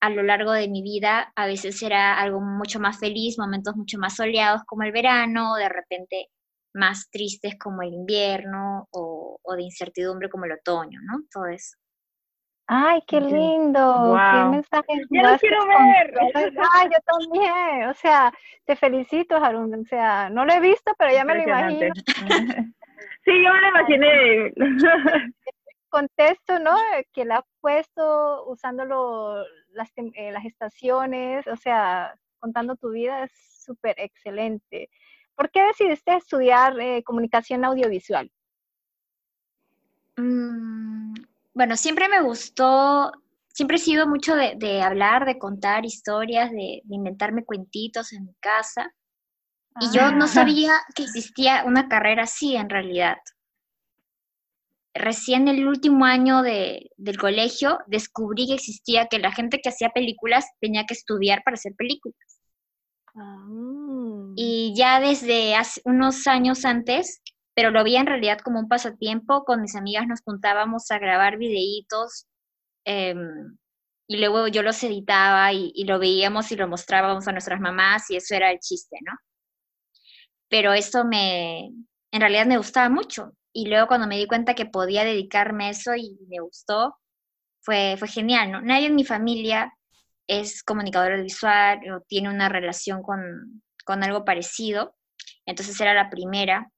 a 0.00 0.10
lo 0.10 0.22
largo 0.22 0.52
de 0.52 0.68
mi 0.68 0.82
vida 0.82 1.32
a 1.34 1.46
veces 1.46 1.82
era 1.82 2.20
algo 2.20 2.40
mucho 2.40 2.78
más 2.78 2.98
feliz, 2.98 3.38
momentos 3.38 3.74
mucho 3.76 3.98
más 3.98 4.16
soleados 4.16 4.62
como 4.64 4.84
el 4.84 4.92
verano, 4.92 5.52
o 5.52 5.56
de 5.56 5.68
repente 5.68 6.28
más 6.74 7.10
tristes 7.10 7.56
como 7.58 7.82
el 7.82 7.92
invierno 7.92 8.86
o, 8.90 9.38
de 9.56 9.62
incertidumbre 9.62 10.28
como 10.28 10.44
el 10.44 10.52
otoño, 10.52 11.00
¿no? 11.02 11.24
Todo 11.32 11.46
eso. 11.46 11.76
Ay, 12.70 13.02
qué 13.06 13.18
lindo. 13.18 14.14
Qué 14.30 14.44
mensaje. 14.50 15.02
Ya 15.08 15.32
lo 15.32 15.38
quiero 15.38 15.66
ver. 15.66 16.14
Ay, 16.74 16.88
yo 16.92 16.98
también. 17.06 17.88
O 17.88 17.94
sea, 17.94 18.30
te 18.66 18.76
felicito, 18.76 19.36
Harun. 19.36 19.72
O 19.74 19.84
sea, 19.84 20.28
no 20.28 20.44
lo 20.44 20.52
he 20.52 20.60
visto, 20.60 20.92
pero 20.98 21.10
ya 21.10 21.24
me 21.24 21.36
lo 21.36 21.42
imagino. 21.44 21.94
sí, 23.24 23.42
yo 23.42 23.52
me 23.54 23.60
lo 23.60 23.68
imaginé. 23.68 24.52
Contesto, 25.88 26.58
¿no? 26.58 26.76
Que 27.14 27.24
la 27.24 27.36
ha 27.38 27.46
puesto 27.62 28.44
usándolo 28.46 29.42
las, 29.70 29.90
eh, 29.96 30.30
las 30.30 30.44
estaciones, 30.44 31.46
o 31.46 31.56
sea, 31.56 32.14
contando 32.38 32.76
tu 32.76 32.90
vida 32.90 33.24
es 33.24 33.32
súper 33.64 33.94
excelente. 33.98 34.90
¿Por 35.34 35.50
qué 35.50 35.62
decidiste 35.62 36.14
estudiar 36.14 36.78
eh, 36.78 37.02
comunicación 37.02 37.64
audiovisual? 37.64 38.30
Mm, 40.16 41.14
bueno, 41.58 41.76
siempre 41.76 42.08
me 42.08 42.22
gustó, 42.22 43.10
siempre 43.48 43.78
he 43.78 43.80
sido 43.80 44.06
mucho 44.06 44.36
de, 44.36 44.80
hablar, 44.80 45.26
de 45.26 45.40
contar 45.40 45.84
historias, 45.84 46.52
de, 46.52 46.82
inventarme 46.88 47.44
cuentitos 47.44 48.12
en 48.12 48.26
mi 48.26 48.34
casa. 48.38 48.94
Y 49.80 49.90
yo 49.92 50.12
no 50.12 50.26
ah. 50.26 50.28
sabía 50.28 50.72
que 50.94 51.02
existía 51.02 51.64
una 51.64 51.88
carrera 51.88 52.22
así 52.22 52.54
en 52.54 52.70
realidad 52.70 53.16
recién 54.94 55.48
el 55.48 55.66
último 55.66 56.04
año 56.04 56.42
de, 56.42 56.90
del 56.96 57.18
colegio 57.18 57.78
descubrí 57.86 58.46
que 58.46 58.54
existía 58.54 59.06
que 59.06 59.18
la 59.18 59.32
gente 59.32 59.60
que 59.62 59.70
hacía 59.70 59.90
películas 59.90 60.46
tenía 60.60 60.84
que 60.86 60.94
estudiar 60.94 61.42
para 61.44 61.54
hacer 61.54 61.74
películas. 61.76 62.40
Ah. 63.14 64.32
Y 64.36 64.74
ya 64.76 65.00
desde 65.00 65.56
hace 65.56 65.80
unos 65.84 66.26
años 66.26 66.64
antes, 66.64 67.20
pero 67.58 67.72
lo 67.72 67.82
vi 67.82 67.96
en 67.96 68.06
realidad 68.06 68.38
como 68.38 68.60
un 68.60 68.68
pasatiempo, 68.68 69.42
con 69.44 69.62
mis 69.62 69.74
amigas 69.74 70.06
nos 70.06 70.20
juntábamos 70.22 70.92
a 70.92 70.98
grabar 71.00 71.38
videitos 71.38 72.28
em, 72.84 73.58
y 74.06 74.18
luego 74.18 74.46
yo 74.46 74.62
los 74.62 74.80
editaba 74.84 75.52
y, 75.52 75.72
lo 75.82 75.98
veíamos 75.98 76.52
y 76.52 76.56
lo 76.56 76.68
mostrábamos 76.68 77.26
a 77.26 77.32
nuestras 77.32 77.58
mamás 77.58 78.08
y 78.10 78.16
eso 78.16 78.36
era 78.36 78.52
el 78.52 78.60
chiste, 78.60 78.98
¿no? 79.04 79.12
Pero 80.48 80.72
esto 80.72 81.04
me, 81.04 81.72
en 82.12 82.20
realidad 82.20 82.46
me 82.46 82.58
gustaba 82.58 82.88
mucho 82.90 83.32
y 83.52 83.66
luego 83.66 83.88
cuando 83.88 84.06
me 84.06 84.18
di 84.18 84.28
cuenta 84.28 84.54
que 84.54 84.66
podía 84.66 85.02
dedicarme 85.02 85.64
a 85.64 85.70
eso 85.70 85.96
y 85.96 86.16
me 86.28 86.38
gustó, 86.38 86.96
fue, 87.60 87.96
fue 87.98 88.06
genial, 88.06 88.52
¿no? 88.52 88.60
Nadie 88.62 88.86
en 88.86 88.94
mi 88.94 89.04
familia 89.04 89.74
es 90.28 90.62
comunicador 90.62 91.20
visual 91.24 91.80
o 91.90 92.02
tiene 92.02 92.28
una 92.28 92.48
relación 92.48 93.02
con, 93.02 93.64
con 93.84 94.04
algo 94.04 94.24
parecido, 94.24 94.94
entonces 95.44 95.80
era 95.80 95.92
la 95.92 96.08
primera. 96.08 96.70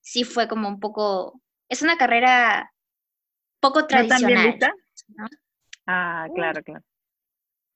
Sí 0.00 0.24
fue 0.24 0.48
como 0.48 0.68
un 0.68 0.80
poco, 0.80 1.40
es 1.68 1.82
una 1.82 1.96
carrera 1.96 2.72
poco 3.60 3.86
tradicional. 3.86 4.58
¿no? 5.08 5.26
Ah, 5.86 6.26
claro, 6.34 6.62
claro. 6.62 6.84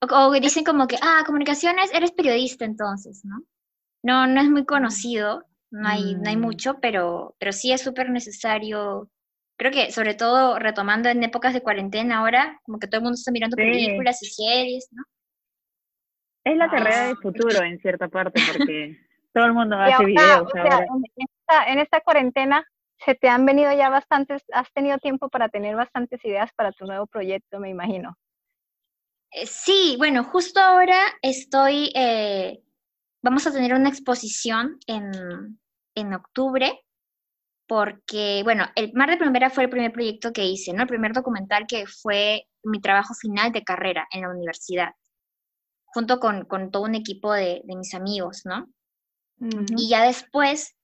O, 0.01 0.33
dicen 0.33 0.65
como 0.65 0.87
que, 0.87 0.97
ah, 1.01 1.23
comunicaciones, 1.27 1.93
eres 1.95 2.13
periodista 2.13 2.65
entonces, 2.65 3.25
¿no? 3.25 3.43
No, 4.03 4.27
no 4.27 4.41
es 4.41 4.51
muy 4.51 4.67
conocido 4.67 5.47
no 5.75 5.89
hay, 5.89 6.15
no 6.15 6.31
hay 6.31 6.37
mm. 6.37 6.41
mucho, 6.41 6.79
pero, 6.81 7.35
pero 7.39 7.53
sí 7.53 7.73
es 7.73 7.83
súper 7.83 8.09
necesario. 8.09 9.11
Creo 9.59 9.73
que 9.73 9.91
sobre 9.91 10.15
todo 10.15 10.59
retomando 10.59 11.09
en 11.09 11.23
épocas 11.25 11.53
de 11.53 11.63
cuarentena 11.63 12.19
ahora, 12.19 12.61
como 12.63 12.79
que 12.79 12.87
todo 12.87 12.99
el 12.99 13.03
mundo 13.03 13.17
está 13.17 13.33
mirando 13.33 13.57
películas 13.57 14.23
y 14.23 14.27
series, 14.27 14.89
¿no? 14.93 15.03
Es 16.45 16.57
la 16.57 16.71
carrera 16.71 17.07
del 17.07 17.17
futuro 17.17 17.63
en 17.65 17.81
cierta 17.81 18.09
parte, 18.09 18.41
porque 18.53 18.99
todo 19.33 19.47
el 19.47 19.53
mundo 19.53 19.77
hace 19.77 20.05
videos 20.05 20.49
ahora. 20.55 20.87
En, 21.17 21.27
esta, 21.49 22.01
cuarentena 22.01 22.65
se 23.05 23.15
te 23.15 23.29
han 23.29 23.45
venido 23.45 23.73
ya 23.73 23.91
bastantes, 23.91 24.43
has 24.53 24.73
tenido 24.73 24.99
tiempo 24.99 25.29
para 25.29 25.49
tener 25.49 25.77
bastantes 25.77 26.25
ideas 26.25 26.51
para 26.57 26.73
tu 26.73 26.87
nuevo 26.87 27.07
proyecto, 27.07 27.59
me 27.59 27.71
imagino. 27.71 28.17
Eh, 29.31 29.47
sí, 29.47 29.97
bueno, 29.99 30.25
justo 30.25 30.61
ahora 30.61 30.99
estoy, 31.23 31.93
eh, 31.95 32.63
vamos 33.23 33.47
a 33.47 33.53
tener 33.53 33.75
una 33.75 33.89
exposición 33.89 34.79
en, 34.87 35.59
en 35.95 36.15
octubre 36.15 36.85
porque, 37.67 38.43
bueno, 38.45 38.67
el 38.75 38.93
Mar 38.93 39.11
de 39.11 39.17
Primavera 39.17 39.51
fue 39.51 39.65
el 39.65 39.71
primer 39.71 39.93
proyecto 39.93 40.33
que 40.33 40.45
hice, 40.45 40.73
¿no? 40.73 40.83
El 40.83 40.89
primer 40.89 41.13
documental 41.13 41.67
que 41.67 41.87
fue 41.87 42.47
mi 42.63 42.81
trabajo 42.81 43.15
final 43.15 43.53
de 43.53 43.65
carrera 43.65 44.07
en 44.11 44.23
la 44.23 44.31
universidad. 44.31 44.91
junto 45.87 46.19
con, 46.19 46.49
todo 46.73 46.83
un 46.83 46.97
equipo 46.97 47.33
de, 47.33 47.63
mis 47.67 47.95
amigos, 47.95 48.43
¿no? 48.45 48.67
Y 49.77 49.89
ya 49.89 50.05
después, 50.05 50.75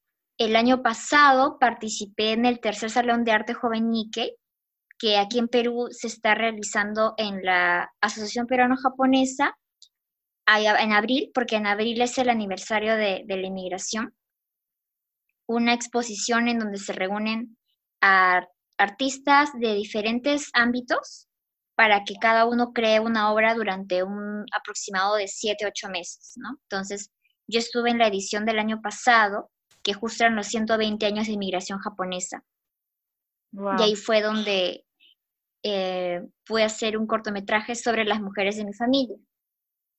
el 0.41 0.57
año 0.57 0.83
pasado, 0.83 1.59
participé 1.59 2.33
en 2.33 2.47
el 2.47 2.61
tercer 2.61 2.91
Salón 2.91 3.25
de 3.25 3.33
Arte 3.33 3.53
Joven 3.53 3.91
Nikkei, 3.91 4.37
que 4.99 5.19
aquí 5.19 5.39
en 5.39 5.49
Perú 5.49 5.89
se 5.91 6.07
está 6.07 6.35
realizando 6.35 7.13
en 7.19 7.45
la 7.45 7.93
Asociación 8.01 8.47
Peruano-Japonesa 8.47 9.55
en 10.47 10.93
abril, 10.93 11.31
porque 11.35 11.57
en 11.57 11.67
abril 11.67 12.01
es 12.01 12.17
el 12.17 12.31
aniversario 12.31 12.97
de, 12.97 13.23
la 13.29 13.47
inmigración, 13.47 14.15
una 15.47 15.75
exposición 15.75 16.49
en 16.49 16.59
donde 16.59 16.79
se 16.79 16.95
reúnen 16.95 17.59
artistas 18.79 19.51
de 19.59 19.75
diferentes 19.75 20.49
ámbitos 20.55 21.29
para 21.75 22.05
que 22.05 22.15
cada 22.15 22.47
uno 22.47 22.73
cree 22.73 22.99
una 22.99 23.31
obra 23.31 23.55
durante 23.55 24.03
un 24.03 24.47
aproximado 24.57 25.17
de 25.17 25.29
7, 25.29 25.67
8 25.67 25.89
meses. 25.91 26.35
Entonces, 26.63 27.11
yo 27.47 27.59
estuve 27.59 27.91
en 27.91 27.99
la 27.99 28.07
edición 28.07 28.47
del 28.47 28.59
año 28.59 28.81
pasado, 28.81 29.51
que 29.83 29.95
justo 29.95 30.25
eran 30.25 30.37
los 30.37 30.47
120 30.47 31.05
años 31.07 31.27
de 31.27 31.33
inmigración 31.33 31.79
japonesa. 31.79 32.45
Y 33.53 33.83
ahí 33.83 33.97
fue 33.97 34.23
donde 34.23 34.85
eh, 35.63 36.23
pude 36.47 36.65
hacer 36.65 36.97
un 36.97 37.07
cortometraje 37.07 37.75
sobre 37.75 38.05
las 38.05 38.21
mujeres 38.21 38.57
de 38.57 38.65
mi 38.65 38.73
familia. 38.73 39.17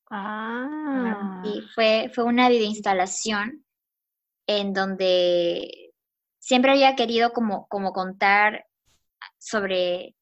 Ah. 0.09 1.41
Y 1.45 1.61
fue, 1.73 2.11
fue 2.13 2.23
una 2.23 2.49
videoinstalación 2.49 3.65
en 4.47 4.73
donde 4.73 5.93
siempre 6.39 6.71
había 6.71 6.95
querido 6.95 7.31
como, 7.31 7.67
como 7.67 7.93
contar 7.93 8.65
sobre 9.37 10.15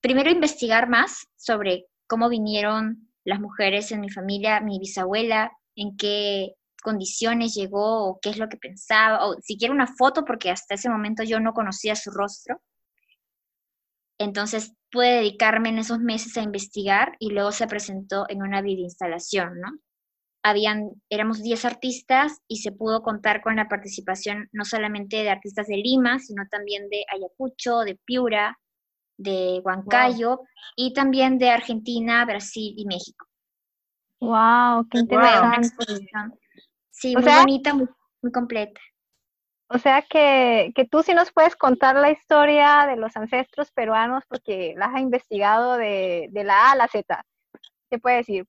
primero 0.00 0.30
investigar 0.30 0.88
más 0.88 1.28
sobre 1.36 1.86
cómo 2.06 2.28
vinieron 2.28 3.08
las 3.24 3.40
mujeres 3.40 3.92
en 3.92 4.00
mi 4.00 4.10
familia, 4.10 4.60
mi 4.60 4.78
bisabuela, 4.78 5.52
en 5.76 5.96
qué 5.96 6.54
condiciones 6.82 7.54
llegó 7.54 8.08
o 8.08 8.18
qué 8.20 8.30
es 8.30 8.38
lo 8.38 8.48
que 8.48 8.56
pensaba, 8.56 9.26
o 9.26 9.36
siquiera 9.40 9.74
una 9.74 9.86
foto, 9.86 10.24
porque 10.24 10.50
hasta 10.50 10.74
ese 10.74 10.88
momento 10.88 11.22
yo 11.22 11.40
no 11.40 11.52
conocía 11.52 11.94
su 11.94 12.10
rostro. 12.10 12.60
Entonces 14.18 14.74
pude 14.90 15.16
dedicarme 15.16 15.68
en 15.68 15.78
esos 15.78 16.00
meses 16.00 16.36
a 16.36 16.42
investigar 16.42 17.16
y 17.18 17.30
luego 17.30 17.52
se 17.52 17.66
presentó 17.66 18.26
en 18.28 18.42
una 18.42 18.62
videoinstalación, 18.62 19.60
¿no? 19.60 19.68
Habían, 20.42 20.90
éramos 21.10 21.42
10 21.42 21.64
artistas 21.64 22.38
y 22.48 22.58
se 22.58 22.72
pudo 22.72 23.02
contar 23.02 23.42
con 23.42 23.56
la 23.56 23.68
participación 23.68 24.48
no 24.52 24.64
solamente 24.64 25.16
de 25.16 25.30
artistas 25.30 25.66
de 25.66 25.76
Lima, 25.76 26.18
sino 26.20 26.44
también 26.50 26.88
de 26.88 27.04
Ayacucho, 27.12 27.80
de 27.80 27.98
Piura, 28.04 28.58
de 29.18 29.60
Huancayo 29.64 30.40
y 30.76 30.92
también 30.92 31.38
de 31.38 31.50
Argentina, 31.50 32.24
Brasil 32.24 32.72
y 32.76 32.86
México. 32.86 33.26
Wow, 34.20 34.88
qué 34.88 34.98
interesante. 34.98 36.38
Sí, 36.98 37.14
muy 37.14 37.24
bonita, 37.24 37.74
muy, 37.74 37.86
completa. 38.32 38.80
O 39.68 39.78
sea 39.78 40.02
que, 40.02 40.72
que, 40.74 40.84
tú 40.84 41.02
sí 41.02 41.14
nos 41.14 41.30
puedes 41.30 41.54
contar 41.54 41.94
la 41.94 42.10
historia 42.10 42.86
de 42.88 42.96
los 42.96 43.16
ancestros 43.16 43.70
peruanos 43.70 44.24
porque 44.28 44.74
las 44.76 44.94
has 44.94 45.00
investigado 45.00 45.76
de, 45.76 46.28
de 46.30 46.44
la 46.44 46.68
A 46.68 46.72
a 46.72 46.76
la 46.76 46.88
Z. 46.88 47.22
¿Qué 47.88 47.98
puedes 47.98 48.26
decir? 48.26 48.46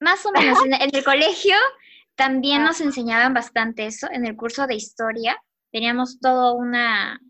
Más 0.00 0.26
o 0.26 0.32
menos. 0.32 0.58
en, 0.64 0.74
el 0.74 1.04
colegio 1.04 1.54
también 2.16 2.64
nos 2.64 2.80
enseñaban 2.80 3.32
bastante 3.32 3.86
eso. 3.86 4.08
En 4.10 4.26
el 4.26 4.36
curso 4.36 4.66
de 4.66 4.74
historia 4.74 5.40
teníamos 5.70 6.18
todo 6.18 6.54
una, 6.54 7.20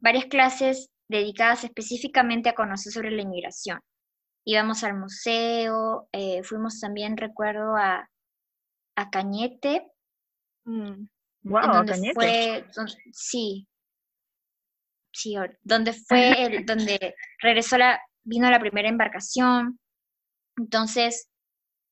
varias 0.00 0.26
clases 0.26 0.90
dedicadas 1.08 1.64
específicamente 1.64 2.50
a 2.50 2.54
conocer 2.54 2.92
sobre 2.92 3.10
la 3.10 3.22
inmigración. 3.22 3.80
Íbamos 4.44 4.84
al 4.84 4.98
museo, 4.98 6.08
eh, 6.12 6.42
fuimos 6.42 6.80
también, 6.80 7.16
recuerdo, 7.16 7.76
a, 7.76 8.08
a 8.96 9.10
Cañete. 9.10 9.86
Mm. 10.64 11.06
Wow, 11.44 11.86
Cañete. 11.86 12.14
Fue, 12.14 12.64
sí, 13.12 13.66
sí, 15.12 15.36
donde 15.62 15.92
fue 16.08 16.44
el, 16.44 16.66
donde 16.66 17.14
regresó 17.40 17.78
la, 17.78 18.00
vino 18.24 18.50
la 18.50 18.60
primera 18.60 18.88
embarcación. 18.88 19.78
Entonces, 20.56 21.28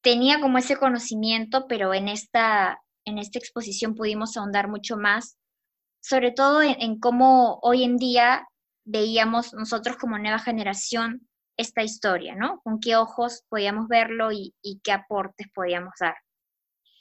tenía 0.03 0.41
como 0.41 0.59
ese 0.59 0.77
conocimiento, 0.77 1.67
pero 1.69 1.95
en 1.95 2.09
esta, 2.09 2.81
en 3.05 3.19
esta 3.19 3.39
exposición 3.39 3.95
pudimos 3.95 4.37
ahondar 4.37 4.69
mucho 4.69 4.97
más, 4.97 5.39
sobre 6.03 6.33
todo 6.33 6.63
en 6.63 6.99
cómo 6.99 7.59
hoy 7.63 7.85
en 7.85 7.97
día 7.97 8.47
veíamos 8.85 9.53
nosotros 9.53 9.97
como 9.97 10.19
nueva 10.19 10.39
generación 10.39 11.29
esta 11.57 11.83
historia, 11.83 12.35
¿no? 12.35 12.61
Con 12.63 12.81
qué 12.81 12.97
ojos 12.97 13.45
podíamos 13.49 13.87
verlo 13.87 14.33
y, 14.33 14.55
qué 14.83 14.93
aportes 14.93 15.49
podíamos 15.55 15.93
dar. 16.01 16.17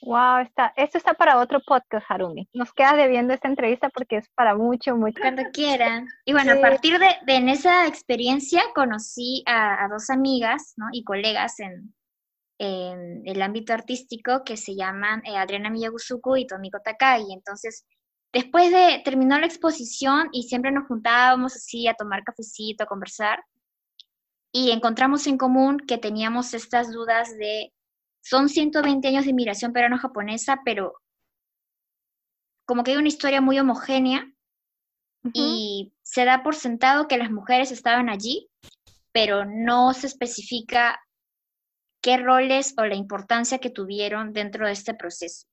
Wow, 0.02 0.38
está, 0.38 0.72
esto 0.76 0.96
está 0.96 1.14
para 1.14 1.38
otro 1.38 1.60
podcast, 1.60 2.06
Harumi. 2.08 2.48
Nos 2.54 2.72
queda 2.72 2.96
debiendo 2.96 3.34
esta 3.34 3.48
entrevista 3.48 3.90
porque 3.90 4.16
es 4.16 4.28
para 4.34 4.56
mucho, 4.56 4.96
mucho. 4.96 5.20
Cuando 5.20 5.42
quieran. 5.52 6.08
Y 6.24 6.32
bueno, 6.32 6.52
a 6.52 6.60
partir 6.60 6.98
de, 6.98 7.16
en 7.26 7.48
esa 7.48 7.86
experiencia 7.86 8.62
conocí 8.74 9.42
a, 9.46 9.86
dos 9.90 10.08
amigas 10.08 10.72
¿no? 10.76 10.86
y 10.92 11.04
colegas 11.04 11.60
en, 11.60 11.94
en, 12.58 13.22
el 13.26 13.42
ámbito 13.42 13.74
artístico 13.74 14.42
que 14.44 14.56
se 14.56 14.74
llaman 14.74 15.22
eh, 15.26 15.36
Adriana 15.36 15.68
Miyagusuku 15.68 16.36
y 16.36 16.46
Tomiko 16.46 16.80
Takai. 16.80 17.32
Entonces, 17.32 17.84
Después 18.32 18.70
de 18.70 19.02
terminó 19.04 19.38
la 19.40 19.46
exposición 19.46 20.28
y 20.30 20.44
siempre 20.44 20.70
nos 20.70 20.86
juntábamos 20.86 21.56
así 21.56 21.88
a 21.88 21.94
tomar 21.94 22.22
cafecito, 22.22 22.84
a 22.84 22.86
conversar, 22.86 23.42
y 24.52 24.70
encontramos 24.70 25.26
en 25.26 25.36
común 25.36 25.78
que 25.78 25.98
teníamos 25.98 26.54
estas 26.54 26.92
dudas 26.92 27.36
de, 27.36 27.72
son 28.22 28.48
120 28.48 29.06
años 29.08 29.24
de 29.24 29.30
inmigración 29.30 29.72
peruano-japonesa, 29.72 30.60
pero 30.64 30.94
como 32.66 32.84
que 32.84 32.92
hay 32.92 32.96
una 32.98 33.08
historia 33.08 33.40
muy 33.40 33.58
homogénea 33.58 34.30
y 35.34 35.92
se 36.02 36.24
da 36.24 36.42
por 36.42 36.54
sentado 36.54 37.08
que 37.08 37.18
las 37.18 37.30
mujeres 37.30 37.72
estaban 37.72 38.08
allí, 38.08 38.48
pero 39.12 39.44
no 39.44 39.92
se 39.92 40.06
especifica 40.06 41.00
qué 42.00 42.16
roles 42.16 42.74
o 42.78 42.84
la 42.84 42.94
importancia 42.94 43.58
que 43.58 43.70
tuvieron 43.70 44.32
dentro 44.32 44.66
de 44.66 44.72
este 44.72 44.94
proceso. 44.94 45.46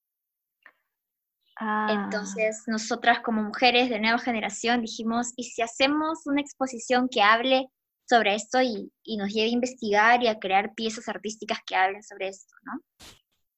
Ah. 1.60 1.88
Entonces, 1.90 2.64
nosotras 2.68 3.20
como 3.22 3.42
mujeres 3.42 3.90
de 3.90 4.00
nueva 4.00 4.20
generación 4.20 4.82
dijimos, 4.82 5.34
¿y 5.36 5.46
si 5.46 5.62
hacemos 5.62 6.28
una 6.28 6.42
exposición 6.42 7.10
que 7.10 7.22
hable 7.22 7.68
sobre 8.08 8.36
esto 8.36 8.62
y, 8.62 8.92
nos 9.18 9.34
lleve 9.34 9.50
a 9.50 9.54
investigar 9.54 10.24
y 10.24 10.28
a 10.28 10.40
crear 10.40 10.74
piezas 10.74 11.10
artísticas 11.10 11.60
que 11.66 11.76
hablen 11.76 12.04
sobre 12.04 12.30
esto, 12.30 12.56
¿no? 12.64 12.82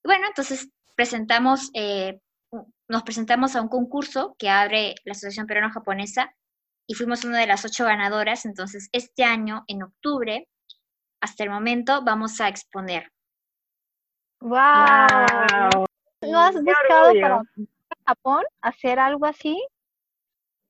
bueno, 0.03 0.27
entonces 0.27 0.69
presentamos, 0.95 1.69
eh, 1.73 2.19
nos 2.87 3.03
presentamos 3.03 3.55
a 3.55 3.61
un 3.61 3.67
concurso 3.67 4.35
que 4.39 4.49
abre 4.49 4.95
la 5.05 5.11
Asociación 5.11 5.45
Peruano 5.45 5.71
Japonesa 5.71 6.33
y 6.87 6.95
fuimos 6.95 7.23
una 7.25 7.39
de 7.39 7.47
las 7.47 7.63
ocho 7.65 7.85
ganadoras. 7.85 8.45
Entonces, 8.45 8.89
este 8.91 9.23
año, 9.23 9.63
en 9.67 9.83
octubre, 9.83 10.47
hasta 11.21 11.43
el 11.43 11.51
momento, 11.51 12.01
vamos 12.03 12.41
a 12.41 12.47
exponer. 12.47 13.11
¡Wow! 14.41 15.85
¿No 16.21 16.39
has 16.39 16.55
buscado 16.55 17.13
para 17.21 17.43
Japón 18.07 18.43
hacer 18.61 18.99
algo 18.99 19.25
así. 19.25 19.63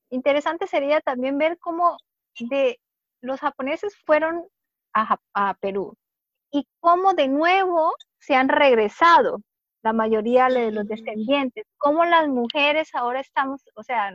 Interesante 0.10 0.68
sería 0.68 1.00
también 1.00 1.38
ver 1.38 1.58
cómo 1.60 1.98
de 2.40 2.80
los 3.22 3.40
japoneses 3.40 3.96
fueron 4.06 4.46
a, 4.94 5.54
Perú 5.62 5.96
y 6.52 6.68
cómo 6.80 7.14
de 7.14 7.28
nuevo 7.28 7.94
se 8.18 8.36
han 8.36 8.50
regresado 8.50 9.42
la 9.82 9.94
mayoría 9.94 10.48
de 10.48 10.72
los 10.72 10.88
descendientes, 10.88 11.66
cómo 11.78 12.04
las 12.06 12.28
mujeres 12.28 12.90
ahora 12.94 13.22
estamos, 13.22 13.64
o 13.76 13.84
sea, 13.84 14.14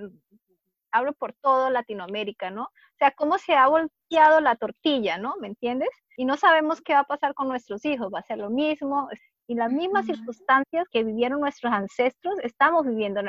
hablo 0.95 1.13
por 1.15 1.33
todo 1.35 1.71
Latinoamérica, 1.71 2.51
¿no? 2.51 2.65
O 2.65 2.97
sea, 2.99 3.11
cómo 3.13 3.39
se 3.39 3.55
ha 3.55 3.67
volteado 3.67 4.41
la 4.41 4.57
tortilla, 4.57 5.19
¿no? 5.19 5.35
¿Me 5.41 5.49
entiendes? 5.49 5.89
Y 6.17 6.25
no 6.25 6.37
sabemos 6.37 6.81
qué 6.81 6.95
va 6.95 7.01
a 7.01 7.05
pasar 7.05 7.35
con 7.35 7.49
nuestros 7.49 7.85
hijos, 7.85 8.13
va 8.15 8.21
a 8.21 8.25
ser 8.25 8.39
lo 8.39 8.51
mismo. 8.51 9.09
Y 9.47 9.57
las 9.57 9.73
mismas 9.73 10.07
circunstancias 10.07 10.87
que 10.91 11.03
vivieron 11.03 11.41
nuestros 11.41 11.73
ancestros, 11.73 12.37
estamos 12.43 12.87
viviendo 12.87 13.21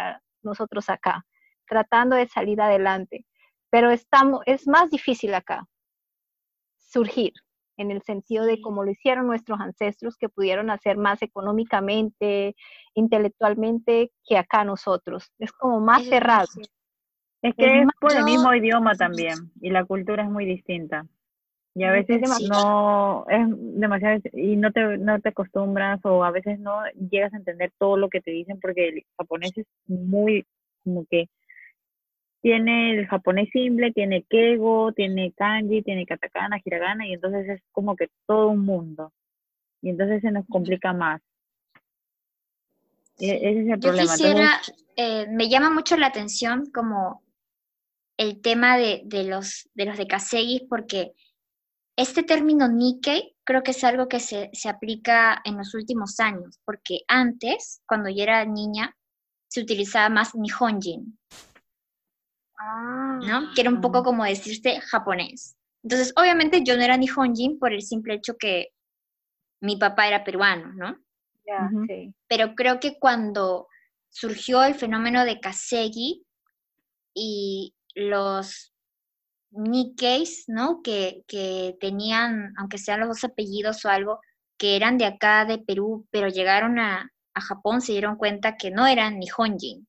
nosotros 0.43 0.89
acá, 0.89 1.25
tratando 1.67 2.15
de 2.15 2.27
salir 2.27 2.61
adelante. 2.61 3.25
Pero 3.75 3.91
estamos, 3.91 4.41
es 4.45 4.69
más 4.69 4.89
difícil 4.89 5.33
acá 5.33 5.67
surgir, 6.77 7.33
en 7.75 7.91
el 7.91 8.01
sentido 8.03 8.45
de 8.45 8.61
como 8.61 8.85
lo 8.85 8.91
hicieron 8.91 9.27
nuestros 9.27 9.59
ancestros, 9.59 10.15
que 10.15 10.29
pudieron 10.29 10.69
hacer 10.69 10.95
más 10.95 11.21
económicamente, 11.21 12.55
intelectualmente, 12.93 14.13
que 14.23 14.37
acá 14.37 14.63
nosotros. 14.63 15.29
Es 15.39 15.51
como 15.51 15.81
más 15.81 16.05
cerrado. 16.05 16.47
Es 17.41 17.53
que 17.55 17.81
es, 17.81 17.87
por 17.99 18.15
el 18.15 18.23
mismo 18.23 18.53
idioma 18.53 18.95
también, 18.95 19.51
y 19.59 19.71
la 19.71 19.83
cultura 19.83 20.23
es 20.23 20.29
muy 20.29 20.45
distinta. 20.45 21.05
Y 21.73 21.83
a 21.83 21.91
veces 21.91 22.21
no 22.47 23.25
es 23.27 23.45
demasiado 23.49 24.21
y 24.31 24.55
no 24.55 24.71
te 24.71 24.97
no 24.97 25.19
te 25.19 25.27
acostumbras 25.27 25.99
o 26.05 26.23
a 26.23 26.31
veces 26.31 26.61
no 26.61 26.79
llegas 27.11 27.33
a 27.33 27.37
entender 27.37 27.73
todo 27.77 27.97
lo 27.97 28.07
que 28.07 28.21
te 28.21 28.31
dicen 28.31 28.57
porque 28.61 28.87
el 28.87 29.03
japonés 29.17 29.51
es 29.57 29.65
muy 29.85 30.45
como 30.85 31.05
que 31.09 31.27
tiene 32.45 32.91
el 32.91 33.07
japonés 33.07 33.49
simple, 33.51 33.91
tiene 33.91 34.23
kego, 34.29 34.91
tiene 34.91 35.31
kanji, 35.31 35.81
tiene 35.81 36.05
katakana, 36.05 36.61
hiragana 36.63 37.07
y 37.07 37.13
entonces 37.13 37.49
es 37.49 37.61
como 37.71 37.95
que 37.95 38.11
todo 38.27 38.49
un 38.49 38.63
mundo. 38.63 39.11
y 39.81 39.89
entonces 39.89 40.21
se 40.21 40.29
nos 40.29 40.45
complica 40.47 40.93
más. 40.93 41.23
E- 43.17 43.49
ese 43.49 43.61
es 43.61 43.67
el 43.69 43.79
Yo 43.79 43.79
problema. 43.79 44.11
quisiera, 44.11 44.51
Entonces, 44.53 44.85
eh, 44.95 45.25
me 45.31 45.49
llama 45.49 45.71
mucho 45.71 45.97
la 45.97 46.05
atención 46.05 46.69
como 46.71 47.23
el 48.15 48.39
tema 48.41 48.77
de, 48.77 49.01
de 49.05 49.23
los 49.23 49.67
de 49.73 49.85
los 49.85 49.97
de 49.97 50.05
Kasegi, 50.05 50.67
porque 50.69 51.13
este 51.97 52.21
término 52.21 52.67
Nikkei 52.67 53.35
creo 53.43 53.63
que 53.63 53.71
es 53.71 53.83
algo 53.83 54.07
que 54.07 54.19
se, 54.19 54.51
se 54.53 54.69
aplica 54.69 55.41
en 55.45 55.57
los 55.57 55.73
últimos 55.73 56.19
años, 56.19 56.59
porque 56.63 56.99
antes, 57.07 57.81
cuando 57.87 58.11
yo 58.11 58.21
era 58.21 58.45
niña, 58.45 58.95
se 59.47 59.61
utilizaba 59.61 60.09
más 60.09 60.35
Nihonjin, 60.35 61.17
¿no? 63.21 63.53
Que 63.53 63.61
era 63.61 63.69
un 63.69 63.81
poco 63.81 63.99
Ah. 63.99 64.03
como 64.03 64.23
decirse 64.23 64.79
japonés. 64.81 65.55
Entonces, 65.83 66.13
obviamente 66.15 66.63
yo 66.63 66.75
no 66.77 66.83
era 66.83 66.97
Nihonjin 66.97 67.59
por 67.59 67.73
el 67.73 67.81
simple 67.81 68.15
hecho 68.15 68.37
que 68.37 68.69
mi 69.61 69.77
papá 69.77 70.07
era 70.07 70.23
peruano, 70.23 70.73
¿no? 70.73 70.97
Sí. 71.87 72.11
pero 72.27 72.55
creo 72.55 72.79
que 72.79 72.97
cuando 72.97 73.67
surgió 74.09 74.63
el 74.63 74.73
fenómeno 74.73 75.25
de 75.25 75.39
Kasegi 75.39 76.25
y 77.13 77.75
los 77.93 78.73
Nikkeis, 79.51 80.45
¿no? 80.47 80.81
Que, 80.81 81.23
que 81.27 81.77
tenían, 81.79 82.53
aunque 82.57 82.77
sean 82.79 82.99
los 83.01 83.09
dos 83.09 83.23
apellidos 83.23 83.85
o 83.85 83.89
algo, 83.89 84.19
que 84.57 84.75
eran 84.75 84.97
de 84.97 85.05
acá, 85.05 85.45
de 85.45 85.59
Perú, 85.59 86.07
pero 86.09 86.29
llegaron 86.29 86.79
a, 86.79 87.11
a 87.35 87.41
Japón, 87.41 87.81
se 87.81 87.91
dieron 87.91 88.15
cuenta 88.15 88.57
que 88.57 88.71
no 88.71 88.87
eran 88.87 89.19
Nihonjin. 89.19 89.87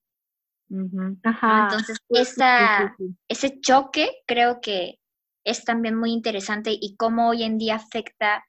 Ajá. 1.22 1.68
Entonces, 1.70 1.96
Sí, 1.98 2.14
sí, 2.16 2.20
esa, 2.22 2.94
sí, 2.98 3.04
sí. 3.06 3.16
ese 3.28 3.60
choque 3.60 4.10
creo 4.26 4.60
que 4.60 4.98
es 5.44 5.64
también 5.64 5.94
muy 5.94 6.10
interesante 6.12 6.76
y 6.78 6.96
cómo 6.96 7.28
hoy 7.28 7.44
en 7.44 7.58
día 7.58 7.76
afecta 7.76 8.44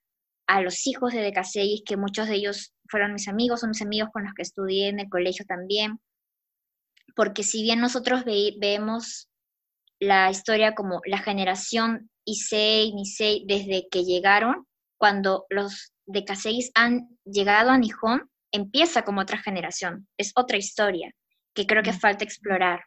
a 0.47 0.62
los 0.62 0.88
hijos 0.88 1.13
de 1.13 1.19
Decasegis, 1.21 1.84
que 1.86 1.97
muchos 1.97 2.27
de 2.27 2.36
ellos 2.36 2.73
fueron 2.89 3.13
mis 3.13 3.27
amigos, 3.27 3.60
son 3.60 3.69
mis 3.69 3.82
amigos 3.82 4.10
con 4.12 4.23
los 4.23 4.34
que 4.34 4.41
estudié 4.41 4.88
en 4.88 4.99
el 4.99 5.10
colegio 5.10 5.45
también, 5.45 5.99
porque 7.15 7.43
si 7.43 7.63
bien 7.63 7.80
nosotros 7.80 8.23
ve- 8.25 8.56
vemos 8.60 9.30
la 9.99 10.30
historia 10.32 10.73
como 10.75 11.01
la 11.06 11.17
generación 11.19 12.10
Issei, 12.25 12.93
Nisei, 12.93 13.43
desde 13.47 13.88
que 13.89 14.03
llegaron, 14.03 14.65
cuando 14.97 15.45
los 15.49 15.91
Decasegis 16.06 16.71
han 16.75 17.10
llegado 17.25 17.71
a 17.71 17.77
Nihon, 17.77 18.30
empieza 18.51 19.03
como 19.03 19.21
otra 19.21 19.38
generación, 19.38 20.08
es 20.17 20.32
otra 20.36 20.58
historia 20.58 21.12
que 21.58 21.65
creo 21.65 21.82
que 21.82 21.91
falta 21.91 22.24
explorar. 22.24 22.86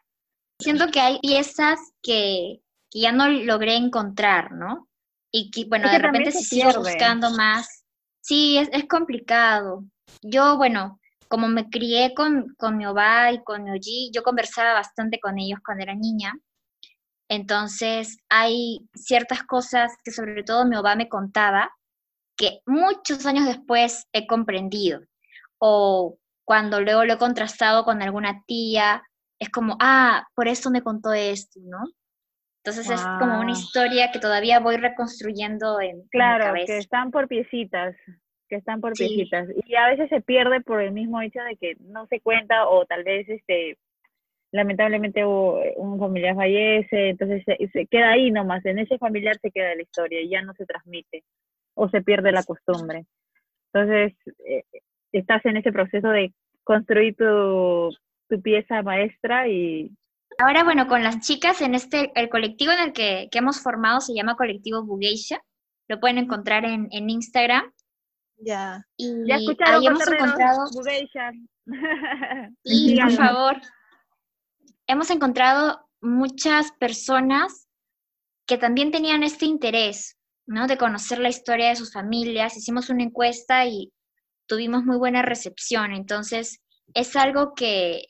Siento 0.57 0.87
que 0.87 1.01
hay 1.01 1.19
piezas 1.19 1.77
que, 2.01 2.61
que 2.89 3.01
ya 3.01 3.11
no 3.11 3.27
logré 3.27 3.75
encontrar, 3.75 4.53
¿no? 4.53 4.87
Y 5.29 5.51
que, 5.51 5.65
bueno, 5.65 5.85
Es 5.85 5.91
que 5.91 5.97
de 5.97 6.03
repente 6.03 6.31
si 6.31 6.45
sigo 6.45 6.71
buscando 6.77 7.31
más, 7.31 7.83
sí, 8.21 8.57
es, 8.57 8.69
es 8.71 8.87
complicado. 8.87 9.83
Yo, 10.21 10.55
bueno, 10.55 11.01
como 11.27 11.49
me 11.49 11.69
crié 11.69 12.13
con, 12.13 12.55
con 12.57 12.77
mi 12.77 12.85
Oba 12.85 13.33
y 13.33 13.43
con 13.43 13.65
mi 13.65 13.71
Oji, 13.71 14.09
yo 14.13 14.23
conversaba 14.23 14.71
bastante 14.71 15.19
con 15.19 15.37
ellos 15.37 15.59
cuando 15.65 15.83
era 15.83 15.93
niña. 15.93 16.33
Entonces, 17.27 18.19
hay 18.29 18.87
ciertas 18.93 19.43
cosas 19.43 19.91
que 20.01 20.11
sobre 20.11 20.43
todo 20.43 20.63
mi 20.63 20.77
Oba 20.77 20.95
me 20.95 21.09
contaba 21.09 21.69
que 22.37 22.61
muchos 22.65 23.25
años 23.25 23.47
después 23.47 24.07
he 24.13 24.27
comprendido. 24.27 25.01
O 25.57 26.17
cuando 26.51 26.81
luego 26.81 27.05
lo 27.05 27.13
he 27.13 27.17
contrastado 27.17 27.85
con 27.85 28.01
alguna 28.01 28.43
tía, 28.45 29.01
es 29.39 29.47
como, 29.49 29.77
ah, 29.79 30.27
por 30.35 30.49
eso 30.49 30.69
me 30.69 30.81
contó 30.81 31.13
esto, 31.13 31.61
¿no? 31.63 31.79
Entonces 32.57 32.89
es 32.89 33.07
como 33.17 33.39
una 33.39 33.51
Wow. 33.51 33.53
historia 33.53 34.11
que 34.11 34.19
todavía 34.19 34.59
voy 34.59 34.75
reconstruyendo 34.75 35.79
en, 35.79 35.91
en 35.91 35.99
mi 36.01 36.09
Claro, 36.09 36.43
cabeza. 36.47 36.65
que 36.65 36.77
están 36.79 37.09
por 37.09 37.29
piecitas, 37.29 37.95
que 38.49 38.57
están 38.57 38.81
por 38.81 38.97
Sí. 38.97 39.05
piecitas. 39.07 39.47
Y 39.65 39.75
a 39.75 39.87
veces 39.87 40.09
se 40.09 40.19
pierde 40.19 40.59
por 40.59 40.81
el 40.81 40.91
mismo 40.91 41.21
hecho 41.21 41.39
de 41.39 41.55
que 41.55 41.77
no 41.79 42.05
se 42.07 42.19
cuenta 42.19 42.67
o 42.67 42.85
tal 42.85 43.05
vez 43.05 43.29
este 43.29 43.77
lamentablemente 44.51 45.23
un 45.25 45.97
familiar 45.99 46.35
fallece, 46.35 47.11
entonces 47.11 47.43
se, 47.45 47.65
se 47.71 47.87
queda 47.87 48.11
ahí 48.11 48.29
nomás, 48.29 48.65
en 48.65 48.79
ese 48.79 48.97
familiar 48.97 49.37
se 49.41 49.51
queda 49.51 49.73
la 49.73 49.83
historia 49.83 50.19
y 50.19 50.27
ya 50.29 50.41
no 50.41 50.53
se 50.55 50.65
transmite 50.65 51.23
o 51.75 51.87
se 51.87 52.01
pierde 52.01 52.33
la 52.33 52.43
costumbre. 52.43 53.05
Entonces, 53.71 54.13
eh, 54.45 54.65
estás 55.11 55.45
en 55.45 55.57
ese 55.57 55.71
proceso 55.71 56.09
de 56.09 56.33
construir 56.63 57.15
tu, 57.15 57.89
tu 58.29 58.41
pieza 58.41 58.81
maestra 58.81 59.47
y 59.47 59.91
Ahora, 60.37 60.63
bueno, 60.63 60.87
con 60.87 61.03
las 61.03 61.19
chicas 61.19 61.61
en 61.61 61.75
este, 61.75 62.11
el 62.15 62.29
colectivo 62.29 62.71
en 62.71 62.79
el 62.79 62.93
que, 62.93 63.27
que 63.31 63.39
hemos 63.39 63.61
formado 63.61 64.01
se 64.01 64.13
llama 64.13 64.35
Colectivo 64.35 64.83
Bugeisha. 64.83 65.39
Lo 65.87 65.99
pueden 65.99 66.17
encontrar 66.17 66.65
en, 66.65 66.87
en 66.91 67.09
Instagram. 67.09 67.71
Ya. 68.37 68.83
Y 68.97 69.27
ya 69.27 69.35
escucharon 69.35 69.75
ahí 69.75 69.87
hemos 69.87 70.07
encontrado, 70.07 70.65
Bugeisha. 70.73 71.31
sí, 72.63 72.97
por 72.99 73.11
favor, 73.11 73.61
hemos 74.87 75.11
encontrado 75.11 75.87
muchas 76.01 76.71
personas 76.73 77.67
que 78.47 78.57
también 78.57 78.91
tenían 78.91 79.23
este 79.23 79.45
interés, 79.45 80.17
¿no? 80.47 80.67
De 80.67 80.77
conocer 80.77 81.19
la 81.19 81.29
historia 81.29 81.69
de 81.69 81.75
sus 81.75 81.93
familias. 81.93 82.57
Hicimos 82.57 82.89
una 82.89 83.03
encuesta 83.03 83.65
y 83.65 83.91
tuvimos 84.51 84.83
muy 84.83 84.97
buena 84.97 85.21
recepción. 85.21 85.93
Entonces, 85.93 86.61
es 86.93 87.15
algo 87.15 87.53
que, 87.55 88.07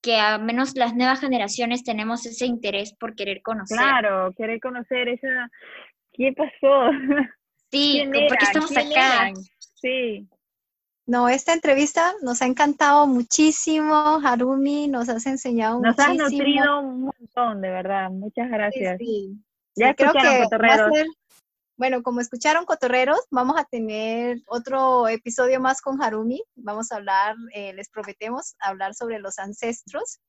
que 0.00 0.16
al 0.16 0.42
menos 0.42 0.74
las 0.76 0.94
nuevas 0.94 1.20
generaciones 1.20 1.84
tenemos 1.84 2.24
ese 2.24 2.46
interés 2.46 2.94
por 2.98 3.14
querer 3.14 3.42
conocer. 3.42 3.76
Claro, 3.76 4.32
querer 4.34 4.60
conocer 4.60 5.08
esa... 5.08 5.50
¿Qué 6.14 6.32
pasó? 6.32 6.90
Sí, 7.70 8.06
¿Quién 8.10 8.28
¿por 8.28 8.36
qué 8.38 8.44
estamos 8.44 8.70
¿Quién 8.70 8.92
acá? 8.92 9.32
Sí, 9.80 10.28
No, 11.06 11.28
esta 11.28 11.52
entrevista 11.54 12.12
nos 12.22 12.42
ha 12.42 12.46
encantado 12.46 13.06
muchísimo, 13.06 14.20
Harumi, 14.22 14.88
nos 14.88 15.08
has 15.08 15.24
enseñado 15.26 15.80
nos 15.80 15.98
has 15.98 16.08
muchísimo. 16.14 16.38
nutrido 16.38 16.80
un 16.80 17.00
montón, 17.04 17.60
de 17.62 17.70
verdad. 17.70 18.10
Muchas 18.10 18.46
Sí, 18.46 18.52
gracias. 18.52 18.98
sí. 18.98 19.36
Ya 19.74 19.88
Sí, 19.88 19.94
creo 19.96 20.08
escucharon, 20.10 20.48
que 20.50 20.56
va 20.68 20.74
a 20.74 20.90
ser- 20.92 21.06
bueno, 21.76 22.02
como 22.02 22.20
escucharon 22.20 22.64
cotorreros, 22.64 23.20
vamos 23.30 23.58
a 23.58 23.64
tener 23.64 24.38
otro 24.46 25.08
episodio 25.08 25.60
más 25.60 25.80
con 25.80 26.02
Harumi. 26.02 26.42
Vamos 26.54 26.92
a 26.92 26.96
hablar, 26.96 27.34
eh, 27.54 27.72
les 27.72 27.88
prometemos, 27.88 28.54
hablar 28.60 28.94
sobre 28.94 29.18
los 29.18 29.38
ancestros 29.38 30.20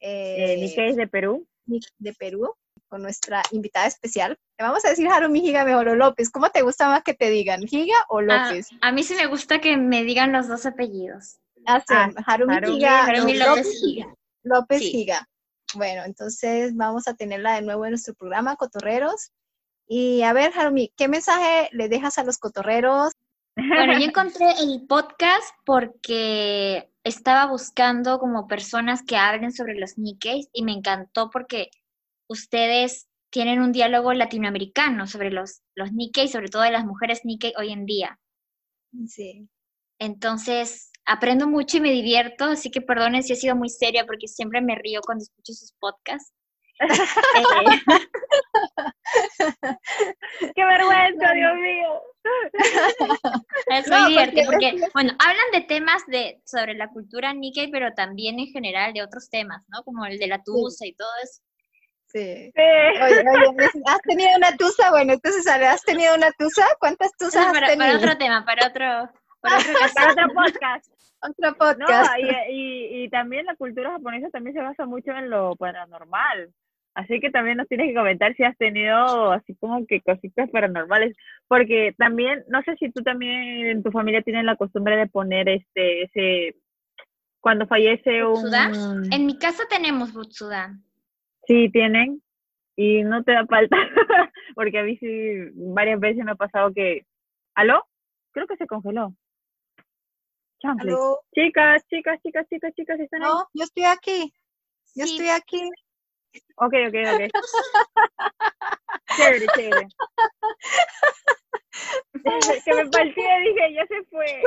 Eh, 0.00 0.54
eh, 0.62 0.74
es 0.88 0.96
de 0.96 1.06
Perú. 1.08 1.46
de 1.66 2.14
Perú 2.14 2.54
con 2.88 3.02
nuestra 3.02 3.42
invitada 3.50 3.86
especial. 3.86 4.38
Le 4.58 4.64
vamos 4.64 4.84
a 4.84 4.90
decir 4.90 5.08
Harumi 5.08 5.40
Higa 5.46 5.64
mejor 5.64 5.88
o 5.88 5.94
López. 5.94 6.30
¿Cómo 6.30 6.48
te 6.50 6.62
gusta 6.62 6.88
más 6.88 7.02
que 7.02 7.14
te 7.14 7.28
digan, 7.30 7.60
Higa 7.68 7.96
o 8.08 8.20
Ah, 8.20 8.22
López? 8.22 8.68
a 8.80 8.92
mí 8.92 9.02
sí 9.02 9.14
me 9.14 9.26
gusta 9.26 9.60
que 9.60 9.76
me 9.76 10.04
digan 10.04 10.32
los 10.32 10.48
dos 10.48 10.64
apellidos. 10.66 11.38
Hacen 11.66 12.14
ah, 12.16 12.22
Harumi, 12.26 12.54
Harumi, 12.54 12.76
Higa, 12.78 13.04
Harumi 13.04 13.34
López, 13.34 13.66
López 13.66 13.80
Higa. 13.82 14.14
López 14.44 14.78
Sí. 14.78 14.90
Higa. 15.02 15.28
Bueno, 15.74 16.02
entonces 16.04 16.74
vamos 16.74 17.08
a 17.08 17.14
tenerla 17.14 17.56
de 17.56 17.62
nuevo 17.62 17.84
en 17.84 17.90
nuestro 17.90 18.14
programa, 18.14 18.56
Cotorreros. 18.56 19.32
Y 19.88 20.22
a 20.22 20.32
ver, 20.34 20.52
Harumi, 20.54 20.92
¿qué 20.96 21.08
mensaje 21.08 21.70
le 21.72 21.88
dejas 21.88 22.18
a 22.18 22.24
los 22.24 22.38
cotorreros? 22.38 23.12
Bueno, 23.56 23.98
yo 23.98 24.04
encontré 24.08 24.46
el 24.60 24.86
podcast 24.86 25.54
porque 25.64 26.90
estaba 27.04 27.46
buscando 27.46 28.18
como 28.18 28.46
personas 28.46 29.02
que 29.02 29.16
hablen 29.16 29.52
sobre 29.52 29.74
los 29.74 29.96
Nikkeis 29.96 30.48
y 30.52 30.62
me 30.62 30.72
encantó 30.72 31.30
porque 31.30 31.70
ustedes 32.28 33.08
tienen 33.30 33.60
un 33.60 33.72
diálogo 33.72 34.12
latinoamericano 34.12 35.06
sobre 35.06 35.30
los, 35.30 35.62
los 35.74 35.92
Nikkei, 35.92 36.28
sobre 36.28 36.48
todo 36.48 36.62
de 36.62 36.70
las 36.70 36.84
mujeres 36.84 37.24
Nikkei 37.24 37.54
hoy 37.58 37.72
en 37.72 37.86
día. 37.86 38.18
Sí. 39.06 39.48
Entonces, 39.98 40.90
aprendo 41.04 41.48
mucho 41.48 41.78
y 41.78 41.80
me 41.80 41.92
divierto, 41.92 42.44
así 42.44 42.70
que 42.70 42.80
perdonen 42.80 43.22
si 43.22 43.32
he 43.32 43.36
sido 43.36 43.56
muy 43.56 43.68
seria 43.68 44.06
porque 44.06 44.28
siempre 44.28 44.60
me 44.60 44.76
río 44.76 45.00
cuando 45.04 45.22
escucho 45.22 45.52
sus 45.52 45.72
podcasts. 45.72 46.32
¡Qué 50.54 50.64
vergüenza, 50.64 51.32
Dios 51.32 51.54
mío! 51.56 52.02
Es 53.70 53.86
No, 53.88 54.00
muy 54.00 54.10
divertido 54.10 54.50
porque- 54.50 54.70
porque, 54.72 54.90
bueno, 54.94 55.12
hablan 55.18 55.50
de 55.52 55.60
temas 55.62 56.04
de, 56.06 56.40
sobre 56.44 56.74
la 56.74 56.88
cultura 56.88 57.32
Nikkei, 57.32 57.70
pero 57.70 57.92
también 57.94 58.38
en 58.38 58.48
general 58.48 58.92
de 58.92 59.02
otros 59.02 59.28
temas, 59.30 59.62
¿no? 59.68 59.82
Como 59.84 60.04
el 60.06 60.18
de 60.18 60.26
la 60.26 60.42
tusa 60.42 60.86
y 60.86 60.94
todo 60.94 61.08
eso. 61.22 61.40
Sí. 62.06 62.50
Sí. 62.54 62.62
Oye, 63.02 63.20
oye, 63.20 63.70
¿has 63.86 64.00
tenido 64.02 64.30
una 64.36 64.56
tusa? 64.56 64.90
Bueno, 64.90 65.12
entonces, 65.14 65.46
¿has 65.46 65.82
tenido 65.82 66.14
una 66.14 66.30
tusa? 66.32 66.66
¿Cuántas 66.80 67.10
tusas 67.18 67.46
has 67.46 67.52
para, 67.52 67.66
tenido? 67.66 67.86
para 67.86 67.98
otro 67.98 68.18
tema, 68.18 68.44
para 68.46 68.66
otro, 68.68 69.10
para 69.40 69.58
otro 69.58 69.72
Para 69.94 70.12
otro 70.12 70.26
podcast. 70.34 70.86
Otro 71.20 71.50
No, 71.50 71.56
podcast. 71.56 72.10
y, 72.18 72.52
y, 72.52 73.04
y 73.04 73.10
también 73.10 73.44
la 73.44 73.56
cultura 73.56 73.90
japonesa 73.90 74.30
también 74.30 74.54
se 74.54 74.62
basa 74.62 74.86
mucho 74.86 75.10
en 75.12 75.28
lo 75.28 75.54
paranormal. 75.56 76.50
Así 76.98 77.20
que 77.20 77.30
también 77.30 77.58
nos 77.58 77.68
tienes 77.68 77.86
que 77.86 77.94
comentar 77.94 78.34
si 78.34 78.42
has 78.42 78.56
tenido 78.56 79.30
así 79.30 79.54
como 79.60 79.86
que 79.86 80.00
cositas 80.00 80.50
paranormales. 80.50 81.16
Porque 81.46 81.94
también, 81.96 82.42
no 82.48 82.60
sé 82.62 82.74
si 82.74 82.90
tú 82.90 83.04
también 83.04 83.68
en 83.68 83.82
tu 83.84 83.92
familia 83.92 84.20
tienen 84.22 84.46
la 84.46 84.56
costumbre 84.56 84.96
de 84.96 85.06
poner 85.06 85.48
este, 85.48 86.02
ese, 86.02 86.56
cuando 87.38 87.68
fallece 87.68 88.24
un... 88.24 89.12
En 89.12 89.26
mi 89.26 89.38
casa 89.38 89.62
tenemos 89.70 90.12
Butsudan. 90.12 90.82
Sí, 91.46 91.70
tienen. 91.70 92.20
Y 92.74 93.04
no 93.04 93.22
te 93.22 93.30
da 93.30 93.46
falta. 93.46 93.76
Porque 94.56 94.80
a 94.80 94.82
mí 94.82 94.96
sí, 94.96 95.52
varias 95.54 96.00
veces 96.00 96.24
me 96.24 96.32
ha 96.32 96.34
pasado 96.34 96.72
que... 96.74 97.06
¿Aló? 97.54 97.86
creo 98.32 98.48
que 98.48 98.56
se 98.56 98.66
congeló. 98.66 99.14
Chicas, 101.32 101.86
chicas, 101.86 102.20
chicas, 102.24 102.44
chicas, 102.50 102.74
chicas, 102.74 102.98
¿están 102.98 103.22
ahí? 103.22 103.30
No, 103.30 103.46
yo 103.54 103.62
estoy 103.62 103.84
aquí. 103.84 104.34
Yo 104.96 105.06
Sí. 105.06 105.12
estoy 105.12 105.28
aquí. 105.28 105.70
Ok, 106.56 106.74
ok, 106.88 106.96
ok. 107.14 107.22
chévere, 109.16 109.46
chévere. 109.54 109.88
que 112.64 112.74
me 112.74 112.86
partía, 112.88 113.38
dije, 113.38 113.74
ya 113.74 113.86
se 113.86 114.02
fue. 114.10 114.42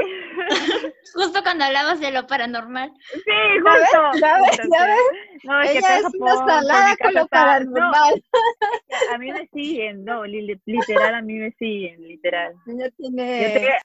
Justo 1.13 1.41
cuando 1.43 1.65
hablabas 1.65 1.99
de 1.99 2.11
lo 2.11 2.27
paranormal. 2.27 2.91
Sí, 3.13 3.59
justo. 3.63 4.19
¿Ya 4.19 4.35
ves? 4.35 4.49
justo, 4.49 4.63
¿Ya 4.71 4.85
sí. 4.85 4.91
ves? 4.91 5.43
No, 5.43 5.61
es 5.61 5.71
que 5.71 5.77
Ella 5.79 5.95
en 5.99 6.05
es 6.05 6.13
una 6.15 6.31
Japón, 6.31 6.47
salada 6.47 6.97
con 6.97 7.13
lo 7.13 7.27
paranormal. 7.27 8.23
No, 8.89 9.13
a 9.13 9.17
mí 9.17 9.31
me 9.31 9.47
siguen, 9.47 10.03
no, 10.03 10.25
li- 10.25 10.59
literal, 10.65 11.15
a 11.15 11.21
mí 11.21 11.33
me 11.35 11.51
siguen, 11.53 12.01
literal. 12.07 12.53
Ella 12.67 12.85
Yo 12.89 12.95
tiene... 12.97 13.49
te- 13.53 13.77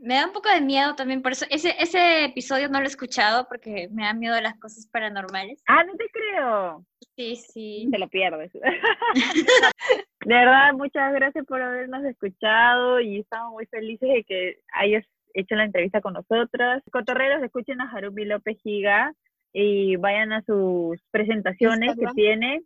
Me 0.00 0.14
da 0.14 0.26
un 0.26 0.32
poco 0.32 0.48
de 0.48 0.60
miedo 0.60 0.94
también, 0.94 1.22
por 1.22 1.32
eso 1.32 1.46
ese, 1.50 1.74
ese 1.78 2.26
episodio 2.26 2.68
no 2.68 2.78
lo 2.78 2.84
he 2.84 2.88
escuchado 2.88 3.46
porque 3.48 3.88
me 3.90 4.04
da 4.04 4.14
miedo 4.14 4.40
las 4.40 4.58
cosas 4.58 4.86
paranormales. 4.86 5.62
Ah, 5.66 5.82
no 5.84 5.94
te 5.94 6.08
creo. 6.10 6.84
Sí, 7.16 7.36
sí. 7.36 7.88
Te 7.90 7.98
lo 7.98 8.08
pierdes. 8.08 8.52
De 10.24 10.34
verdad, 10.34 10.72
muchas 10.74 11.12
gracias 11.12 11.44
por 11.46 11.60
habernos 11.60 12.04
escuchado 12.04 13.00
y 13.00 13.20
estamos 13.20 13.52
muy 13.52 13.66
felices 13.66 14.08
de 14.08 14.24
que 14.24 14.58
hayas 14.72 15.04
hecho 15.34 15.54
la 15.54 15.64
entrevista 15.64 16.00
con 16.00 16.14
nosotras. 16.14 16.82
Cotorreros, 16.90 17.42
escuchen 17.42 17.80
a 17.80 17.90
Harumi 17.90 18.24
López 18.24 18.56
Giga 18.62 19.12
y 19.52 19.96
vayan 19.96 20.32
a 20.32 20.42
sus 20.42 21.00
presentaciones 21.10 21.90
Instagram. 21.90 22.14
que 22.14 22.22
tiene 22.22 22.62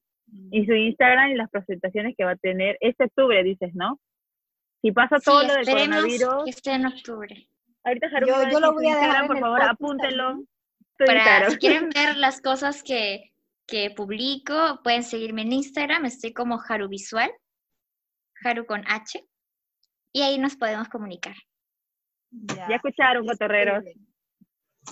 y 0.50 0.66
su 0.66 0.72
Instagram 0.72 1.30
y 1.30 1.34
las 1.34 1.50
presentaciones 1.50 2.14
que 2.16 2.24
va 2.24 2.32
a 2.32 2.36
tener 2.36 2.76
este 2.80 3.04
octubre, 3.04 3.42
dices, 3.42 3.74
¿no? 3.74 3.98
Si 4.82 4.92
pasa 4.92 5.18
todo 5.18 5.40
Sí, 5.40 5.46
lo 5.48 5.54
del 5.54 5.66
coronavirus, 5.66 6.44
que 6.44 6.50
esté 6.50 6.72
en 6.72 6.86
octubre. 6.86 7.48
ahorita 7.84 8.06
Harumi 8.08 8.32
Yo- 8.32 8.48
yo 8.50 8.60
lo 8.60 8.72
voy 8.72 8.86
a 8.88 8.96
dejar 8.96 9.26
por 9.26 9.36
el 9.36 9.42
favor, 9.42 9.62
apúntenlo. 9.62 10.42
Para, 11.04 11.50
si 11.50 11.56
quieren 11.58 11.88
ver 11.94 12.16
las 12.16 12.40
cosas 12.40 12.82
que, 12.82 13.32
que 13.66 13.90
publico, 13.90 14.80
pueden 14.82 15.02
seguirme 15.02 15.42
en 15.42 15.52
Instagram, 15.52 16.04
estoy 16.06 16.32
como 16.32 16.60
Haru 16.68 16.88
Visual, 16.88 17.30
Haru 18.44 18.66
con 18.66 18.84
H, 18.88 19.24
y 20.12 20.22
ahí 20.22 20.38
nos 20.38 20.56
podemos 20.56 20.88
comunicar. 20.88 21.34
Ya 22.30 22.66
escucharon, 22.76 23.26
cotorreros. 23.26 23.84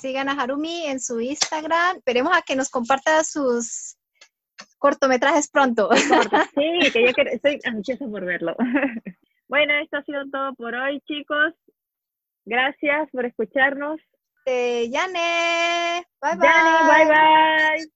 Sigan 0.00 0.28
a 0.28 0.32
Harumi 0.32 0.86
en 0.86 1.00
su 1.00 1.20
Instagram. 1.20 1.96
Esperemos 1.98 2.34
a 2.36 2.42
que 2.42 2.54
nos 2.56 2.70
comparta 2.70 3.22
sus 3.24 3.96
cortometrajes 4.78 5.48
pronto. 5.50 5.88
Sí, 6.54 6.90
que 6.92 7.06
yo 7.06 7.12
quiero- 7.12 7.30
estoy 7.30 7.60
ansiosa 7.64 8.06
por 8.06 8.24
verlo. 8.24 8.56
Bueno, 9.48 9.74
esto 9.74 9.98
ha 9.98 10.02
sido 10.02 10.28
todo 10.30 10.54
por 10.54 10.74
hoy, 10.74 11.00
chicos. 11.02 11.54
Gracias 12.44 13.10
por 13.10 13.26
escucharnos. 13.26 14.00
Eh, 14.44 14.88
Yane, 14.90 16.04
bye 16.22 16.36
bye. 16.36 16.48
Dani, 16.48 16.88
bye 16.88 17.06
bye. 17.06 17.95